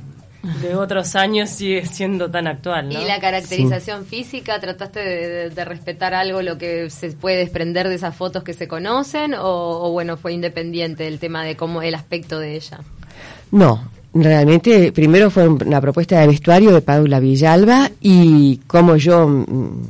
de 0.61 0.75
otros 0.77 1.17
años 1.17 1.51
sigue 1.51 1.87
siendo 1.87 2.31
tan 2.31 2.47
actual, 2.47 2.89
¿no? 2.89 3.01
¿Y 3.01 3.05
la 3.05 3.19
caracterización 3.21 4.05
física? 4.07 4.61
¿Trataste 4.61 5.01
de, 5.01 5.29
de- 5.29 5.51
de 5.51 5.65
respetar 5.65 6.15
algo 6.15 6.43
lo 6.43 6.59
que 6.59 6.91
se 6.91 7.11
puede 7.13 7.37
desprender 7.39 7.89
de 7.89 7.95
esas 7.95 8.15
fotos 8.15 8.43
que 8.45 8.53
se 8.53 8.69
conocen? 8.69 9.35
O, 9.35 9.41
o, 9.89 9.91
bueno, 9.93 10.17
fue 10.17 10.33
independiente 10.33 11.07
el 11.07 11.19
tema 11.19 11.45
de 11.45 11.57
cómo 11.57 11.83
el 11.83 11.95
aspecto 11.95 12.39
de 12.39 12.57
ella? 12.57 12.81
No, 13.51 13.89
realmente 14.13 14.93
primero 14.93 15.31
fue 15.31 15.49
una 15.49 15.81
propuesta 15.81 16.21
de 16.21 16.27
vestuario 16.27 16.73
de 16.73 16.81
Paula 16.83 17.21
Villalba 17.21 17.91
y 18.01 18.59
como 18.67 18.97
yo 18.97 19.27
mm, 19.29 19.87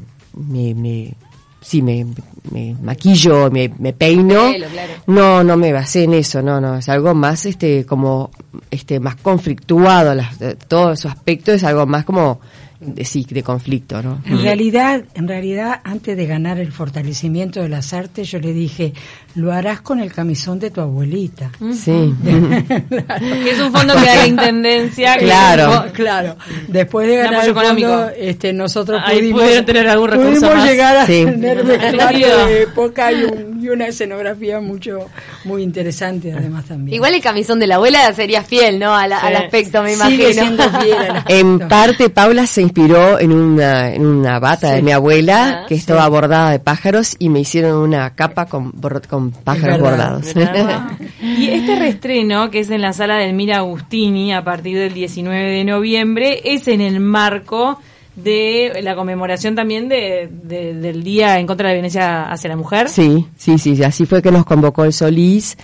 me, 0.51 0.75
me 0.75 1.15
sí 1.64 1.80
me, 1.83 2.04
me 2.52 2.76
maquillo, 2.83 3.50
me, 3.50 3.71
me 3.78 3.92
peino. 3.94 4.52
Pelo, 4.52 4.66
claro. 4.68 4.92
No, 5.06 5.42
no 5.42 5.56
me 5.56 5.73
basé 5.73 6.04
en 6.04 6.12
eso, 6.14 6.42
no, 6.42 6.61
no, 6.61 6.76
es 6.76 6.88
algo 6.90 7.14
más 7.14 7.47
este 7.47 7.87
como 7.87 8.30
este 8.71 9.00
más 9.00 9.16
conflictuado, 9.16 10.14
las- 10.14 10.40
eh, 10.42 10.56
todo 10.68 10.94
su 10.94 11.09
aspecto 11.09 11.52
es 11.52 11.64
algo 11.64 11.87
más 11.87 12.04
como 12.04 12.40
de, 12.81 13.04
sí, 13.04 13.26
de 13.28 13.43
conflicto, 13.43 14.02
¿no? 14.02 14.21
En 14.26 14.40
realidad, 14.43 15.02
en 15.14 15.26
realidad, 15.28 15.81
antes 15.85 16.16
de 16.16 16.26
ganar 16.26 16.59
el 16.59 16.73
fortalecimiento 16.73 17.61
de 17.62 17.69
las 17.69 17.93
artes, 17.93 18.31
yo 18.31 18.38
le 18.38 18.52
dije, 18.52 18.93
lo 19.35 19.52
harás 19.52 19.81
con 19.81 20.00
el 20.00 20.12
camisón 20.12 20.59
de 20.59 20.71
tu 20.71 20.81
abuelita. 20.81 21.50
Sí. 21.73 22.14
Que 22.25 23.50
es 23.50 23.61
un 23.61 23.73
fondo 23.73 23.95
que 23.95 24.04
da 24.07 24.16
la 24.16 24.26
intendencia. 24.26 25.16
que- 25.19 25.25
Claro. 25.25 25.85
Oh, 25.88 25.93
claro. 25.93 26.37
Después 26.69 27.07
de 27.09 27.16
ganar 27.16 27.47
el 27.47 27.54
fondo, 27.54 27.61
económico. 27.78 28.11
este, 28.19 28.52
nosotros 28.52 29.00
Ahí 29.04 29.19
pudimos, 29.19 29.43
pudieron 29.43 29.64
tener 29.66 29.88
algún 29.88 30.09
recurso 30.11 30.31
pudimos 30.33 30.54
más. 30.57 30.69
llegar 30.69 30.97
a 30.97 31.07
Sí. 31.07 31.25
tener 31.25 31.62
Claro. 31.62 32.47
de 32.47 32.62
época 32.62 33.12
y, 33.12 33.25
un- 33.25 33.54
y 33.64 33.68
una 33.75 33.87
escenografía 33.87 34.61
mucho 34.61 35.09
muy 35.44 35.62
interesante 35.62 36.33
además 36.33 36.64
también. 36.66 36.94
Igual 36.94 37.14
el 37.14 37.23
camisón 37.23 37.59
de 37.59 37.66
la 37.66 37.76
abuela 37.76 38.12
sería 38.14 38.42
fiel, 38.42 38.78
¿no? 38.78 38.94
Al, 38.94 39.12
al 39.12 39.37
Sí. 39.37 39.42
aspecto, 39.44 39.83
me 39.83 39.92
imagino. 39.94 40.16
Sigue 40.23 40.33
siendo 40.35 40.62
fiel 40.80 40.92
al 40.99 41.11
aspecto. 41.16 41.35
En 41.35 41.59
parte, 41.68 42.11
Paula 42.11 42.47
se 42.47 42.62
inspiró 42.62 43.18
en 43.18 43.33
una, 43.33 43.92
en 43.94 44.06
una 44.06 44.38
bata 44.38 44.73
de 44.73 44.83
mi 44.83 44.92
abuela 44.92 45.62
Ah, 45.62 45.66
que 45.68 45.75
estaba 45.75 46.09
bordada 46.09 46.50
de 46.50 46.59
pájaros 46.61 47.16
y 47.18 47.28
me 47.28 47.40
hicieron 47.40 47.76
una 47.78 48.14
capa 48.14 48.47
con, 48.47 48.73
pájaros 48.73 49.80
verdad. 49.80 50.21
bordados. 50.21 50.35
Y 51.23 51.49
este 51.49 51.76
reestreno, 51.76 52.50
que 52.50 52.61
es 52.61 52.71
en 52.71 52.80
la 52.83 52.92
sala 52.92 53.16
del 53.16 53.33
Mira 53.35 53.59
Agustini 53.59 54.33
a 54.35 54.44
partir 54.44 54.76
del 54.78 54.92
19 54.94 55.50
de 55.50 55.64
noviembre, 55.64 56.40
es 56.44 56.68
en 56.68 56.80
el 56.80 57.00
marco 57.00 57.80
de 58.16 58.80
la 58.83 58.94
conmemoración 58.94 59.54
también 59.54 59.88
de, 59.88 60.28
de- 60.30 60.75
del 60.75 61.02
Día 61.02 61.38
en 61.38 61.47
contra 61.47 61.68
de 61.68 61.73
la 61.75 61.76
Violencia 61.78 62.30
hacia 62.30 62.49
la 62.50 62.56
Mujer. 62.56 62.88
Sí, 62.88 63.26
sí, 63.37 63.59
sí, 63.59 63.83
así 63.83 64.06
fue 64.06 64.23
que 64.23 64.30
nos 64.30 64.44
convocó 64.44 64.85
el 64.85 64.92
Solís. 64.92 65.56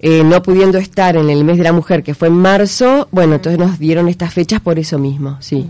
Eh, 0.00 0.22
no 0.24 0.40
pudiendo 0.42 0.78
estar 0.78 1.16
en 1.16 1.28
el 1.28 1.42
mes 1.42 1.58
de 1.58 1.64
la 1.64 1.72
mujer, 1.72 2.04
que 2.04 2.14
fue 2.14 2.28
en 2.28 2.34
marzo, 2.34 3.08
bueno, 3.10 3.34
entonces 3.34 3.58
nos 3.58 3.80
dieron 3.80 4.08
estas 4.08 4.32
fechas 4.32 4.60
por 4.60 4.78
eso 4.78 4.96
mismo, 4.96 5.38
sí, 5.40 5.66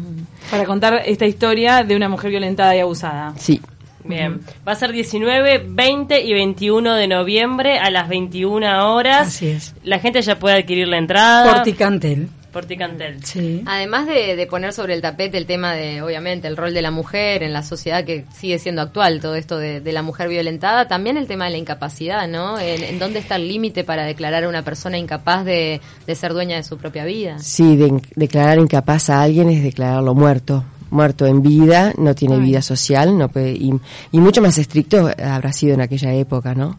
Para 0.51 0.67
contar 0.67 1.01
esta 1.07 1.25
historia 1.25 1.83
de 1.83 1.97
una 1.97 2.11
mujer 2.11 2.31
violentada 2.33 2.77
y 2.77 2.81
abusada. 2.81 3.33
sí. 3.39 3.61
Bien, 4.05 4.41
va 4.67 4.73
a 4.73 4.75
ser 4.75 4.93
19, 4.93 5.65
20 5.69 6.21
y 6.23 6.33
21 6.33 6.95
de 6.95 7.09
noviembre 7.09 7.79
a 7.79 7.91
las 7.91 8.09
21 8.09 8.95
horas. 8.95 9.29
Así 9.29 9.49
es. 9.49 9.75
La 9.83 9.99
gente 9.99 10.23
ya 10.23 10.39
puede 10.39 10.57
adquirir 10.57 10.89
la 10.89 10.97
entrada. 10.97 11.53
Porticantel. 11.57 12.29
Porticantel. 12.59 13.25
Sí. 13.25 13.63
Además 13.67 14.07
de, 14.07 14.35
de 14.35 14.47
poner 14.49 14.73
sobre 14.73 14.95
el 14.95 15.01
tapete 15.01 15.39
el 15.39 15.47
tema 15.47 15.75
de, 15.75 16.03
obviamente, 16.03 16.49
el 16.49 16.57
rol 16.57 16.75
de 16.75 16.83
la 16.83 16.91
mujer 16.91 17.43
en 17.45 17.53
la 17.53 17.63
sociedad 17.63 18.05
que 18.05 18.25
sigue 18.35 18.59
siendo 18.59 18.83
actual, 18.83 19.21
todo 19.21 19.37
esto 19.37 19.59
de, 19.59 19.81
de 19.81 19.93
la 19.93 20.03
mujer 20.03 20.29
violentada, 20.29 20.89
también 20.89 21.17
el 21.17 21.27
tema 21.29 21.45
de 21.45 21.53
la 21.53 21.57
incapacidad, 21.59 22.27
¿no? 22.27 22.59
En, 22.59 22.83
en 22.83 22.99
dónde 22.99 23.21
está 23.21 23.37
el 23.37 23.47
límite 23.47 23.85
para 23.85 24.05
declarar 24.05 24.43
a 24.45 24.49
una 24.49 24.63
persona 24.63 24.99
incapaz 24.99 25.45
de, 25.45 25.81
de 26.07 26.15
ser 26.17 26.33
dueña 26.33 26.57
de 26.57 26.65
su 26.65 26.79
propia 26.79 27.05
vida. 27.05 27.39
Sí, 27.39 27.77
de- 27.77 28.03
declarar 28.17 28.59
incapaz 28.59 29.09
a 29.11 29.23
alguien 29.23 29.49
es 29.51 29.63
declararlo 29.63 30.15
muerto. 30.15 30.65
Muerto 30.91 31.27
en 31.27 31.43
vida, 31.43 31.93
no 31.99 32.15
tiene 32.15 32.39
vida 32.39 32.63
social, 32.63 33.17
no 33.17 33.29
puede, 33.29 33.53
y, 33.53 33.73
y 34.13 34.19
mucho 34.19 34.43
más 34.43 34.59
estricto 34.59 35.11
habrá 35.23 35.53
sido 35.53 35.75
en 35.75 35.81
aquella 35.81 36.13
época, 36.15 36.55
¿no? 36.55 36.79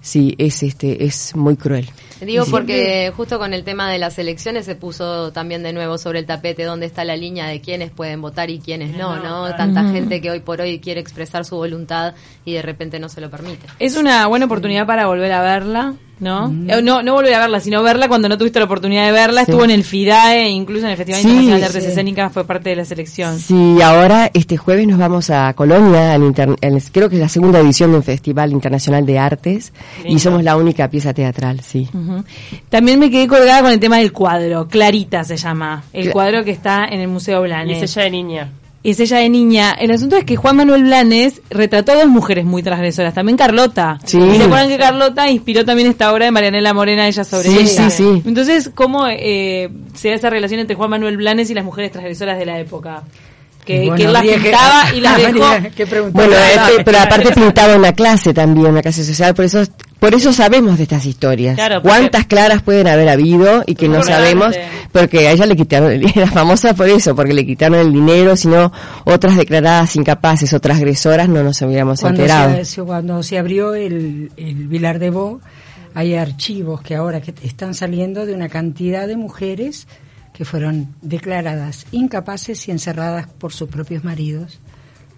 Sí, 0.00 0.34
es 0.38 0.62
este, 0.62 1.04
es 1.04 1.34
muy 1.36 1.56
cruel. 1.56 1.88
Digo 2.20 2.44
porque 2.50 3.12
justo 3.16 3.38
con 3.38 3.52
el 3.52 3.64
tema 3.64 3.90
de 3.90 3.98
las 3.98 4.18
elecciones 4.18 4.64
se 4.64 4.74
puso 4.74 5.32
también 5.32 5.62
de 5.62 5.72
nuevo 5.72 5.98
sobre 5.98 6.20
el 6.20 6.26
tapete 6.26 6.64
dónde 6.64 6.86
está 6.86 7.04
la 7.04 7.16
línea 7.16 7.46
de 7.46 7.60
quiénes 7.60 7.90
pueden 7.90 8.22
votar 8.22 8.50
y 8.50 8.58
quiénes 8.58 8.96
no, 8.96 9.16
¿no? 9.22 9.54
Tanta 9.56 9.90
gente 9.90 10.20
que 10.20 10.30
hoy 10.30 10.40
por 10.40 10.60
hoy 10.60 10.78
quiere 10.78 11.00
expresar 11.00 11.44
su 11.44 11.56
voluntad 11.56 12.14
y 12.44 12.54
de 12.54 12.62
repente 12.62 12.98
no 12.98 13.08
se 13.08 13.20
lo 13.20 13.30
permite. 13.30 13.66
Es 13.78 13.96
una 13.96 14.26
buena 14.26 14.46
oportunidad 14.46 14.86
para 14.86 15.06
volver 15.06 15.32
a 15.32 15.42
verla, 15.42 15.94
¿no? 16.20 16.46
Eh, 16.68 16.80
No, 16.82 17.02
no 17.02 17.14
volver 17.14 17.34
a 17.34 17.40
verla, 17.40 17.60
sino 17.60 17.82
verla 17.82 18.08
cuando 18.08 18.28
no 18.28 18.38
tuviste 18.38 18.58
la 18.58 18.64
oportunidad 18.66 19.06
de 19.06 19.12
verla. 19.12 19.42
Estuvo 19.42 19.64
en 19.64 19.70
el 19.70 19.84
FIDAE, 19.84 20.48
incluso 20.48 20.84
en 20.86 20.92
el 20.92 20.96
Festival 20.96 21.20
Sí, 21.20 21.28
Internacional 21.28 21.60
de 21.60 21.66
Artes 21.66 21.84
sí. 21.84 21.90
Escénicas, 21.90 22.32
fue 22.32 22.44
parte 22.44 22.70
de 22.70 22.76
la 22.76 22.84
selección. 22.84 23.38
Sí, 23.38 23.80
ahora 23.82 24.30
este 24.32 24.56
jueves 24.56 24.86
nos 24.86 24.98
vamos 24.98 25.30
a 25.30 25.52
Colonia, 25.54 26.12
al 26.14 26.22
inter- 26.22 26.56
al- 26.62 26.82
creo 26.92 27.08
que 27.08 27.16
es 27.16 27.20
la 27.20 27.28
segunda 27.28 27.58
edición 27.60 27.90
de 27.90 27.96
un 27.98 28.02
Festival 28.02 28.52
Internacional 28.52 29.04
de 29.06 29.18
Artes, 29.18 29.72
y 30.04 30.18
somos 30.18 30.42
la 30.44 30.56
única 30.56 30.88
pieza 30.88 31.12
teatral, 31.12 31.60
sí. 31.60 31.88
Ujú. 31.92 32.24
También 32.68 32.98
me 32.98 33.10
quedé 33.10 33.26
colgada 33.28 33.62
con 33.62 33.70
el 33.72 33.80
tema 33.80 33.98
del 33.98 34.12
cuadro. 34.12 34.68
Clarita 34.68 35.24
se 35.24 35.36
llama. 35.36 35.82
El 35.92 36.08
Cla- 36.08 36.12
cuadro 36.12 36.44
que 36.44 36.50
está 36.52 36.84
en 36.86 37.00
el 37.00 37.08
Museo 37.08 37.40
Y 37.44 37.48
Blanes. 37.48 37.82
es 37.82 37.96
ella 37.96 38.04
de 38.04 38.10
niña. 38.10 38.48
Y 38.84 38.90
es 38.90 39.00
ella 39.00 39.16
de 39.16 39.30
niña. 39.30 39.72
El 39.72 39.90
asunto 39.90 40.14
es 40.16 40.24
que 40.24 40.36
Juan 40.36 40.56
Manuel 40.56 40.84
Blanes 40.84 41.40
retrató 41.48 41.92
a 41.92 41.94
dos 41.96 42.06
mujeres 42.06 42.44
muy 42.44 42.62
transgresoras. 42.62 43.14
También 43.14 43.36
Carlota. 43.38 43.98
Sí. 44.04 44.18
¿Y 44.18 44.36
¿Se 44.36 44.44
acuerdan 44.44 44.68
que 44.68 44.76
Carlota 44.76 45.28
inspiró 45.30 45.64
también 45.64 45.88
esta 45.88 46.12
obra 46.12 46.26
de 46.26 46.30
Marianela 46.30 46.74
Morena, 46.74 47.08
ella 47.08 47.24
sobre 47.24 47.48
Sí, 47.48 47.58
ella? 47.60 47.90
sí, 47.90 47.96
sí. 47.96 48.22
Entonces, 48.26 48.70
¿cómo 48.74 49.06
eh, 49.08 49.70
se 49.94 50.10
da 50.10 50.14
esa 50.16 50.28
relación 50.28 50.60
entre 50.60 50.76
Juan 50.76 50.90
Manuel 50.90 51.16
Blanes 51.16 51.48
y 51.50 51.54
las 51.54 51.64
mujeres 51.64 51.92
transgresoras 51.92 52.38
de 52.38 52.44
la 52.44 52.58
época? 52.60 53.02
Que, 53.64 53.78
Bueno, 53.78 53.96
que 53.96 54.04
él 54.04 54.12
las 54.12 54.22
que- 54.22 54.36
pintaba 54.38 54.94
y 54.94 55.00
las 55.00 55.16
dejó... 55.72 55.88
preguntar. 55.88 56.12
Bueno, 56.12 56.36
este, 56.36 56.84
pero 56.84 56.98
aparte 56.98 57.30
pintaba 57.32 57.72
en 57.72 57.80
la 57.80 57.92
clase 57.94 58.34
también, 58.34 58.66
en 58.66 58.74
la 58.74 58.82
clase 58.82 59.02
social, 59.02 59.34
por 59.34 59.46
eso 59.46 59.62
por 60.04 60.14
eso 60.14 60.32
sabemos 60.32 60.76
de 60.76 60.82
estas 60.84 61.06
historias. 61.06 61.54
Claro, 61.56 61.76
porque- 61.82 61.88
¿Cuántas 61.88 62.26
claras 62.26 62.62
pueden 62.62 62.86
haber 62.88 63.08
habido 63.08 63.62
y 63.66 63.74
que 63.74 63.88
no 63.88 64.02
sabemos? 64.02 64.54
Porque 64.92 65.28
a 65.28 65.32
ella 65.32 65.46
le 65.46 65.56
quitaron, 65.56 65.90
el- 65.92 66.04
era 66.14 66.26
famosa 66.26 66.74
por 66.74 66.88
eso, 66.88 67.16
porque 67.16 67.32
le 67.32 67.46
quitaron 67.46 67.78
el 67.78 67.92
dinero, 67.92 68.36
sino 68.36 68.70
otras 69.04 69.36
declaradas 69.36 69.96
incapaces 69.96 70.52
o 70.52 70.60
transgresoras 70.60 71.28
no 71.28 71.42
nos 71.42 71.60
hubiéramos 71.62 72.00
cuando 72.00 72.20
enterado. 72.22 72.64
se- 72.64 72.82
cuando 72.82 73.22
se 73.22 73.38
abrió 73.38 73.74
el, 73.74 74.30
el 74.36 74.68
Vilar 74.68 74.98
de 74.98 75.10
Bo, 75.10 75.40
hay 75.94 76.14
archivos 76.16 76.82
que 76.82 76.96
ahora 76.96 77.20
que 77.22 77.32
están 77.42 77.72
saliendo 77.74 78.26
de 78.26 78.34
una 78.34 78.48
cantidad 78.48 79.06
de 79.06 79.16
mujeres 79.16 79.86
que 80.32 80.44
fueron 80.44 80.88
declaradas 81.00 81.86
incapaces 81.92 82.66
y 82.68 82.72
encerradas 82.72 83.26
por 83.38 83.52
sus 83.52 83.68
propios 83.68 84.02
maridos 84.04 84.58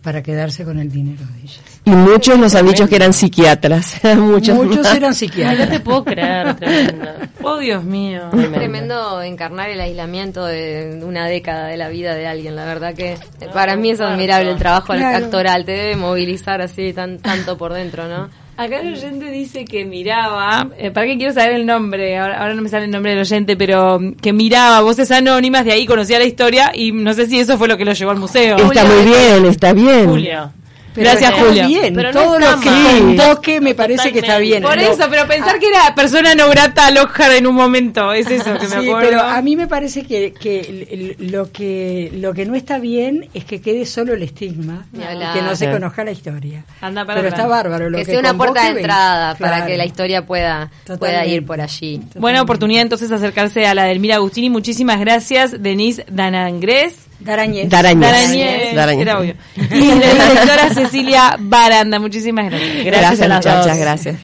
para 0.07 0.23
quedarse 0.23 0.65
con 0.65 0.79
el 0.79 0.89
dinero 0.89 1.25
de 1.35 1.41
ellas. 1.41 1.61
Y 1.85 1.91
muchos 1.91 2.39
nos 2.39 2.55
han 2.55 2.65
dicho 2.65 2.89
que 2.89 2.95
eran 2.95 3.13
psiquiatras. 3.13 4.01
muchos. 4.17 4.55
Muchos 4.57 4.87
eran 4.87 4.95
Ay, 4.95 5.01
no 5.01 5.15
psiquiatras. 5.15 5.69
te 5.69 5.81
puedo 5.81 6.05
creer, 6.05 6.55
tremendo. 6.55 7.09
Oh, 7.43 7.59
Dios 7.59 7.83
mío. 7.83 8.31
Es 8.33 8.53
tremendo 8.53 9.21
encarnar 9.21 9.69
el 9.69 9.81
aislamiento 9.81 10.45
de 10.45 11.01
una 11.05 11.27
década 11.27 11.67
de 11.67 11.77
la 11.77 11.89
vida 11.89 12.15
de 12.15 12.29
alguien. 12.29 12.55
La 12.55 12.65
verdad 12.67 12.95
que 12.95 13.15
eh, 13.15 13.19
para 13.53 13.75
mí 13.75 13.91
es 13.91 14.01
admirable 14.01 14.53
el 14.53 14.59
trabajo 14.59 14.93
Claro. 14.93 15.25
actoral. 15.25 15.65
Te 15.65 15.73
debe 15.73 15.97
movilizar 15.97 16.63
así 16.63 16.93
tan 16.93 17.19
tanto 17.19 17.59
por 17.59 17.73
dentro, 17.73 18.07
¿no? 18.07 18.31
Acá 18.57 18.81
el 18.81 18.95
oyente 18.95 19.31
dice 19.31 19.67
que 19.67 19.85
miraba, 19.85 20.71
eh, 20.79 20.91
para 20.91 21.07
qué 21.07 21.19
quiero 21.19 21.35
saber 21.35 21.57
el 21.57 21.67
nombre, 21.67 22.17
ahora, 22.17 22.41
ahora 22.41 22.55
no 22.55 22.63
me 22.63 22.71
sale 22.71 22.87
el 22.87 22.91
nombre 22.91 23.13
del 23.13 23.21
oyente, 23.21 23.55
pero 23.55 24.01
mm, 24.01 24.15
que 24.15 24.33
miraba 24.33 24.81
voces 24.81 25.11
anónimas, 25.11 25.67
de 25.67 25.73
ahí 25.73 25.85
conocía 25.85 26.19
la 26.19 26.25
historia 26.25 26.73
y 26.75 26.91
no 26.91 27.13
sé 27.13 27.27
si 27.27 27.39
eso 27.39 27.59
fue 27.59 27.69
lo 27.69 27.77
que 27.77 27.85
lo 27.85 27.93
llevó 27.93 28.13
al 28.13 28.19
museo. 28.19 28.57
Está 28.57 28.85
muy 28.87 29.05
bien, 29.05 29.45
está 29.45 29.73
bien. 29.75 30.09
Julio. 30.09 30.53
Pero 30.97 31.11
Gracias, 31.11 31.31
está 31.31 31.45
Julia. 31.45 31.67
bien, 31.69 31.95
Pero 31.95 32.13
no 32.13 32.21
todo 32.23 32.39
está 32.39 32.57
lo 32.57 32.61
que 32.61 32.71
mal. 32.71 32.99
contó 33.01 33.41
que 33.41 33.61
me 33.61 33.75
parece 33.75 34.13
que 34.13 34.19
está 34.21 34.39
bien. 34.39 34.63
Por 34.63 34.79
eso, 34.79 35.07
pero 35.11 35.29
pensar 35.29 35.59
que 35.61 35.69
era 35.69 35.95
persona 35.95 36.35
no 36.35 36.49
grata 36.49 36.87
al 36.89 36.97
Oscar 36.99 37.33
en 37.33 37.47
un 37.47 37.55
momento, 37.55 38.13
es 38.13 38.27
eso 38.31 38.55
que 38.55 38.67
me 38.67 38.81
Sí, 38.81 38.89
acuerdo. 38.89 39.01
pero 39.01 39.21
a 39.21 39.41
mí 39.43 39.55
me 39.57 39.67
parece 39.69 40.05
que, 40.05 40.33
que 40.33 41.15
lo 41.19 41.53
que 41.53 42.11
lo 42.15 42.33
que 42.35 42.47
no 42.47 42.55
está 42.55 42.79
bien 42.79 43.29
es 43.35 43.45
que 43.45 43.61
quede 43.61 43.85
solo 43.87 44.15
el 44.15 44.23
estigma 44.23 44.87
y 44.93 44.99
que 45.35 45.43
no 45.43 45.55
se 45.55 45.71
conozca 45.71 46.03
la 46.03 46.11
historia. 46.13 46.65
Anda 46.81 47.05
para 47.05 47.21
pero 47.21 47.29
atrás. 47.29 47.41
está 47.45 47.47
bárbaro 47.47 47.91
lo 47.91 47.99
Que 47.99 48.05
que, 48.05 48.11
sea 48.13 48.21
una 48.21 48.35
puerta 48.35 48.63
de 48.65 48.81
entrada 48.81 49.35
para 49.37 49.67
que 49.67 49.77
la 49.77 49.85
historia 49.85 50.25
pueda, 50.25 50.71
pueda 50.99 51.25
ir 51.27 51.45
por 51.45 51.61
allí. 51.61 52.01
Buena 52.15 52.41
oportunidad 52.43 52.83
entonces 52.83 53.13
acercarse 53.13 53.67
a 53.67 53.75
la 53.75 53.85
del 53.85 54.01
Mira 54.01 54.17
Agustini. 54.17 54.49
Muchísimas 54.51 54.99
gracias, 54.99 55.63
Denise 55.63 56.05
Danangrés. 56.11 56.95
Darañez. 57.19 57.69
Darañez. 57.69 58.01
Darañez, 58.01 58.75
Darañez. 58.75 59.03
era 59.03 59.19
obvio. 59.19 59.35
Y 59.57 59.85
la 59.87 60.13
directora 60.13 60.75
Cecilia 60.75 61.37
Baranda. 61.39 61.99
Muchísimas 61.99 62.51
gracias. 62.51 62.85
Gracias, 62.85 63.21
a 63.23 63.29
las 63.29 63.39
muchachas, 63.39 63.67
dos. 63.67 63.79
gracias. 63.79 64.15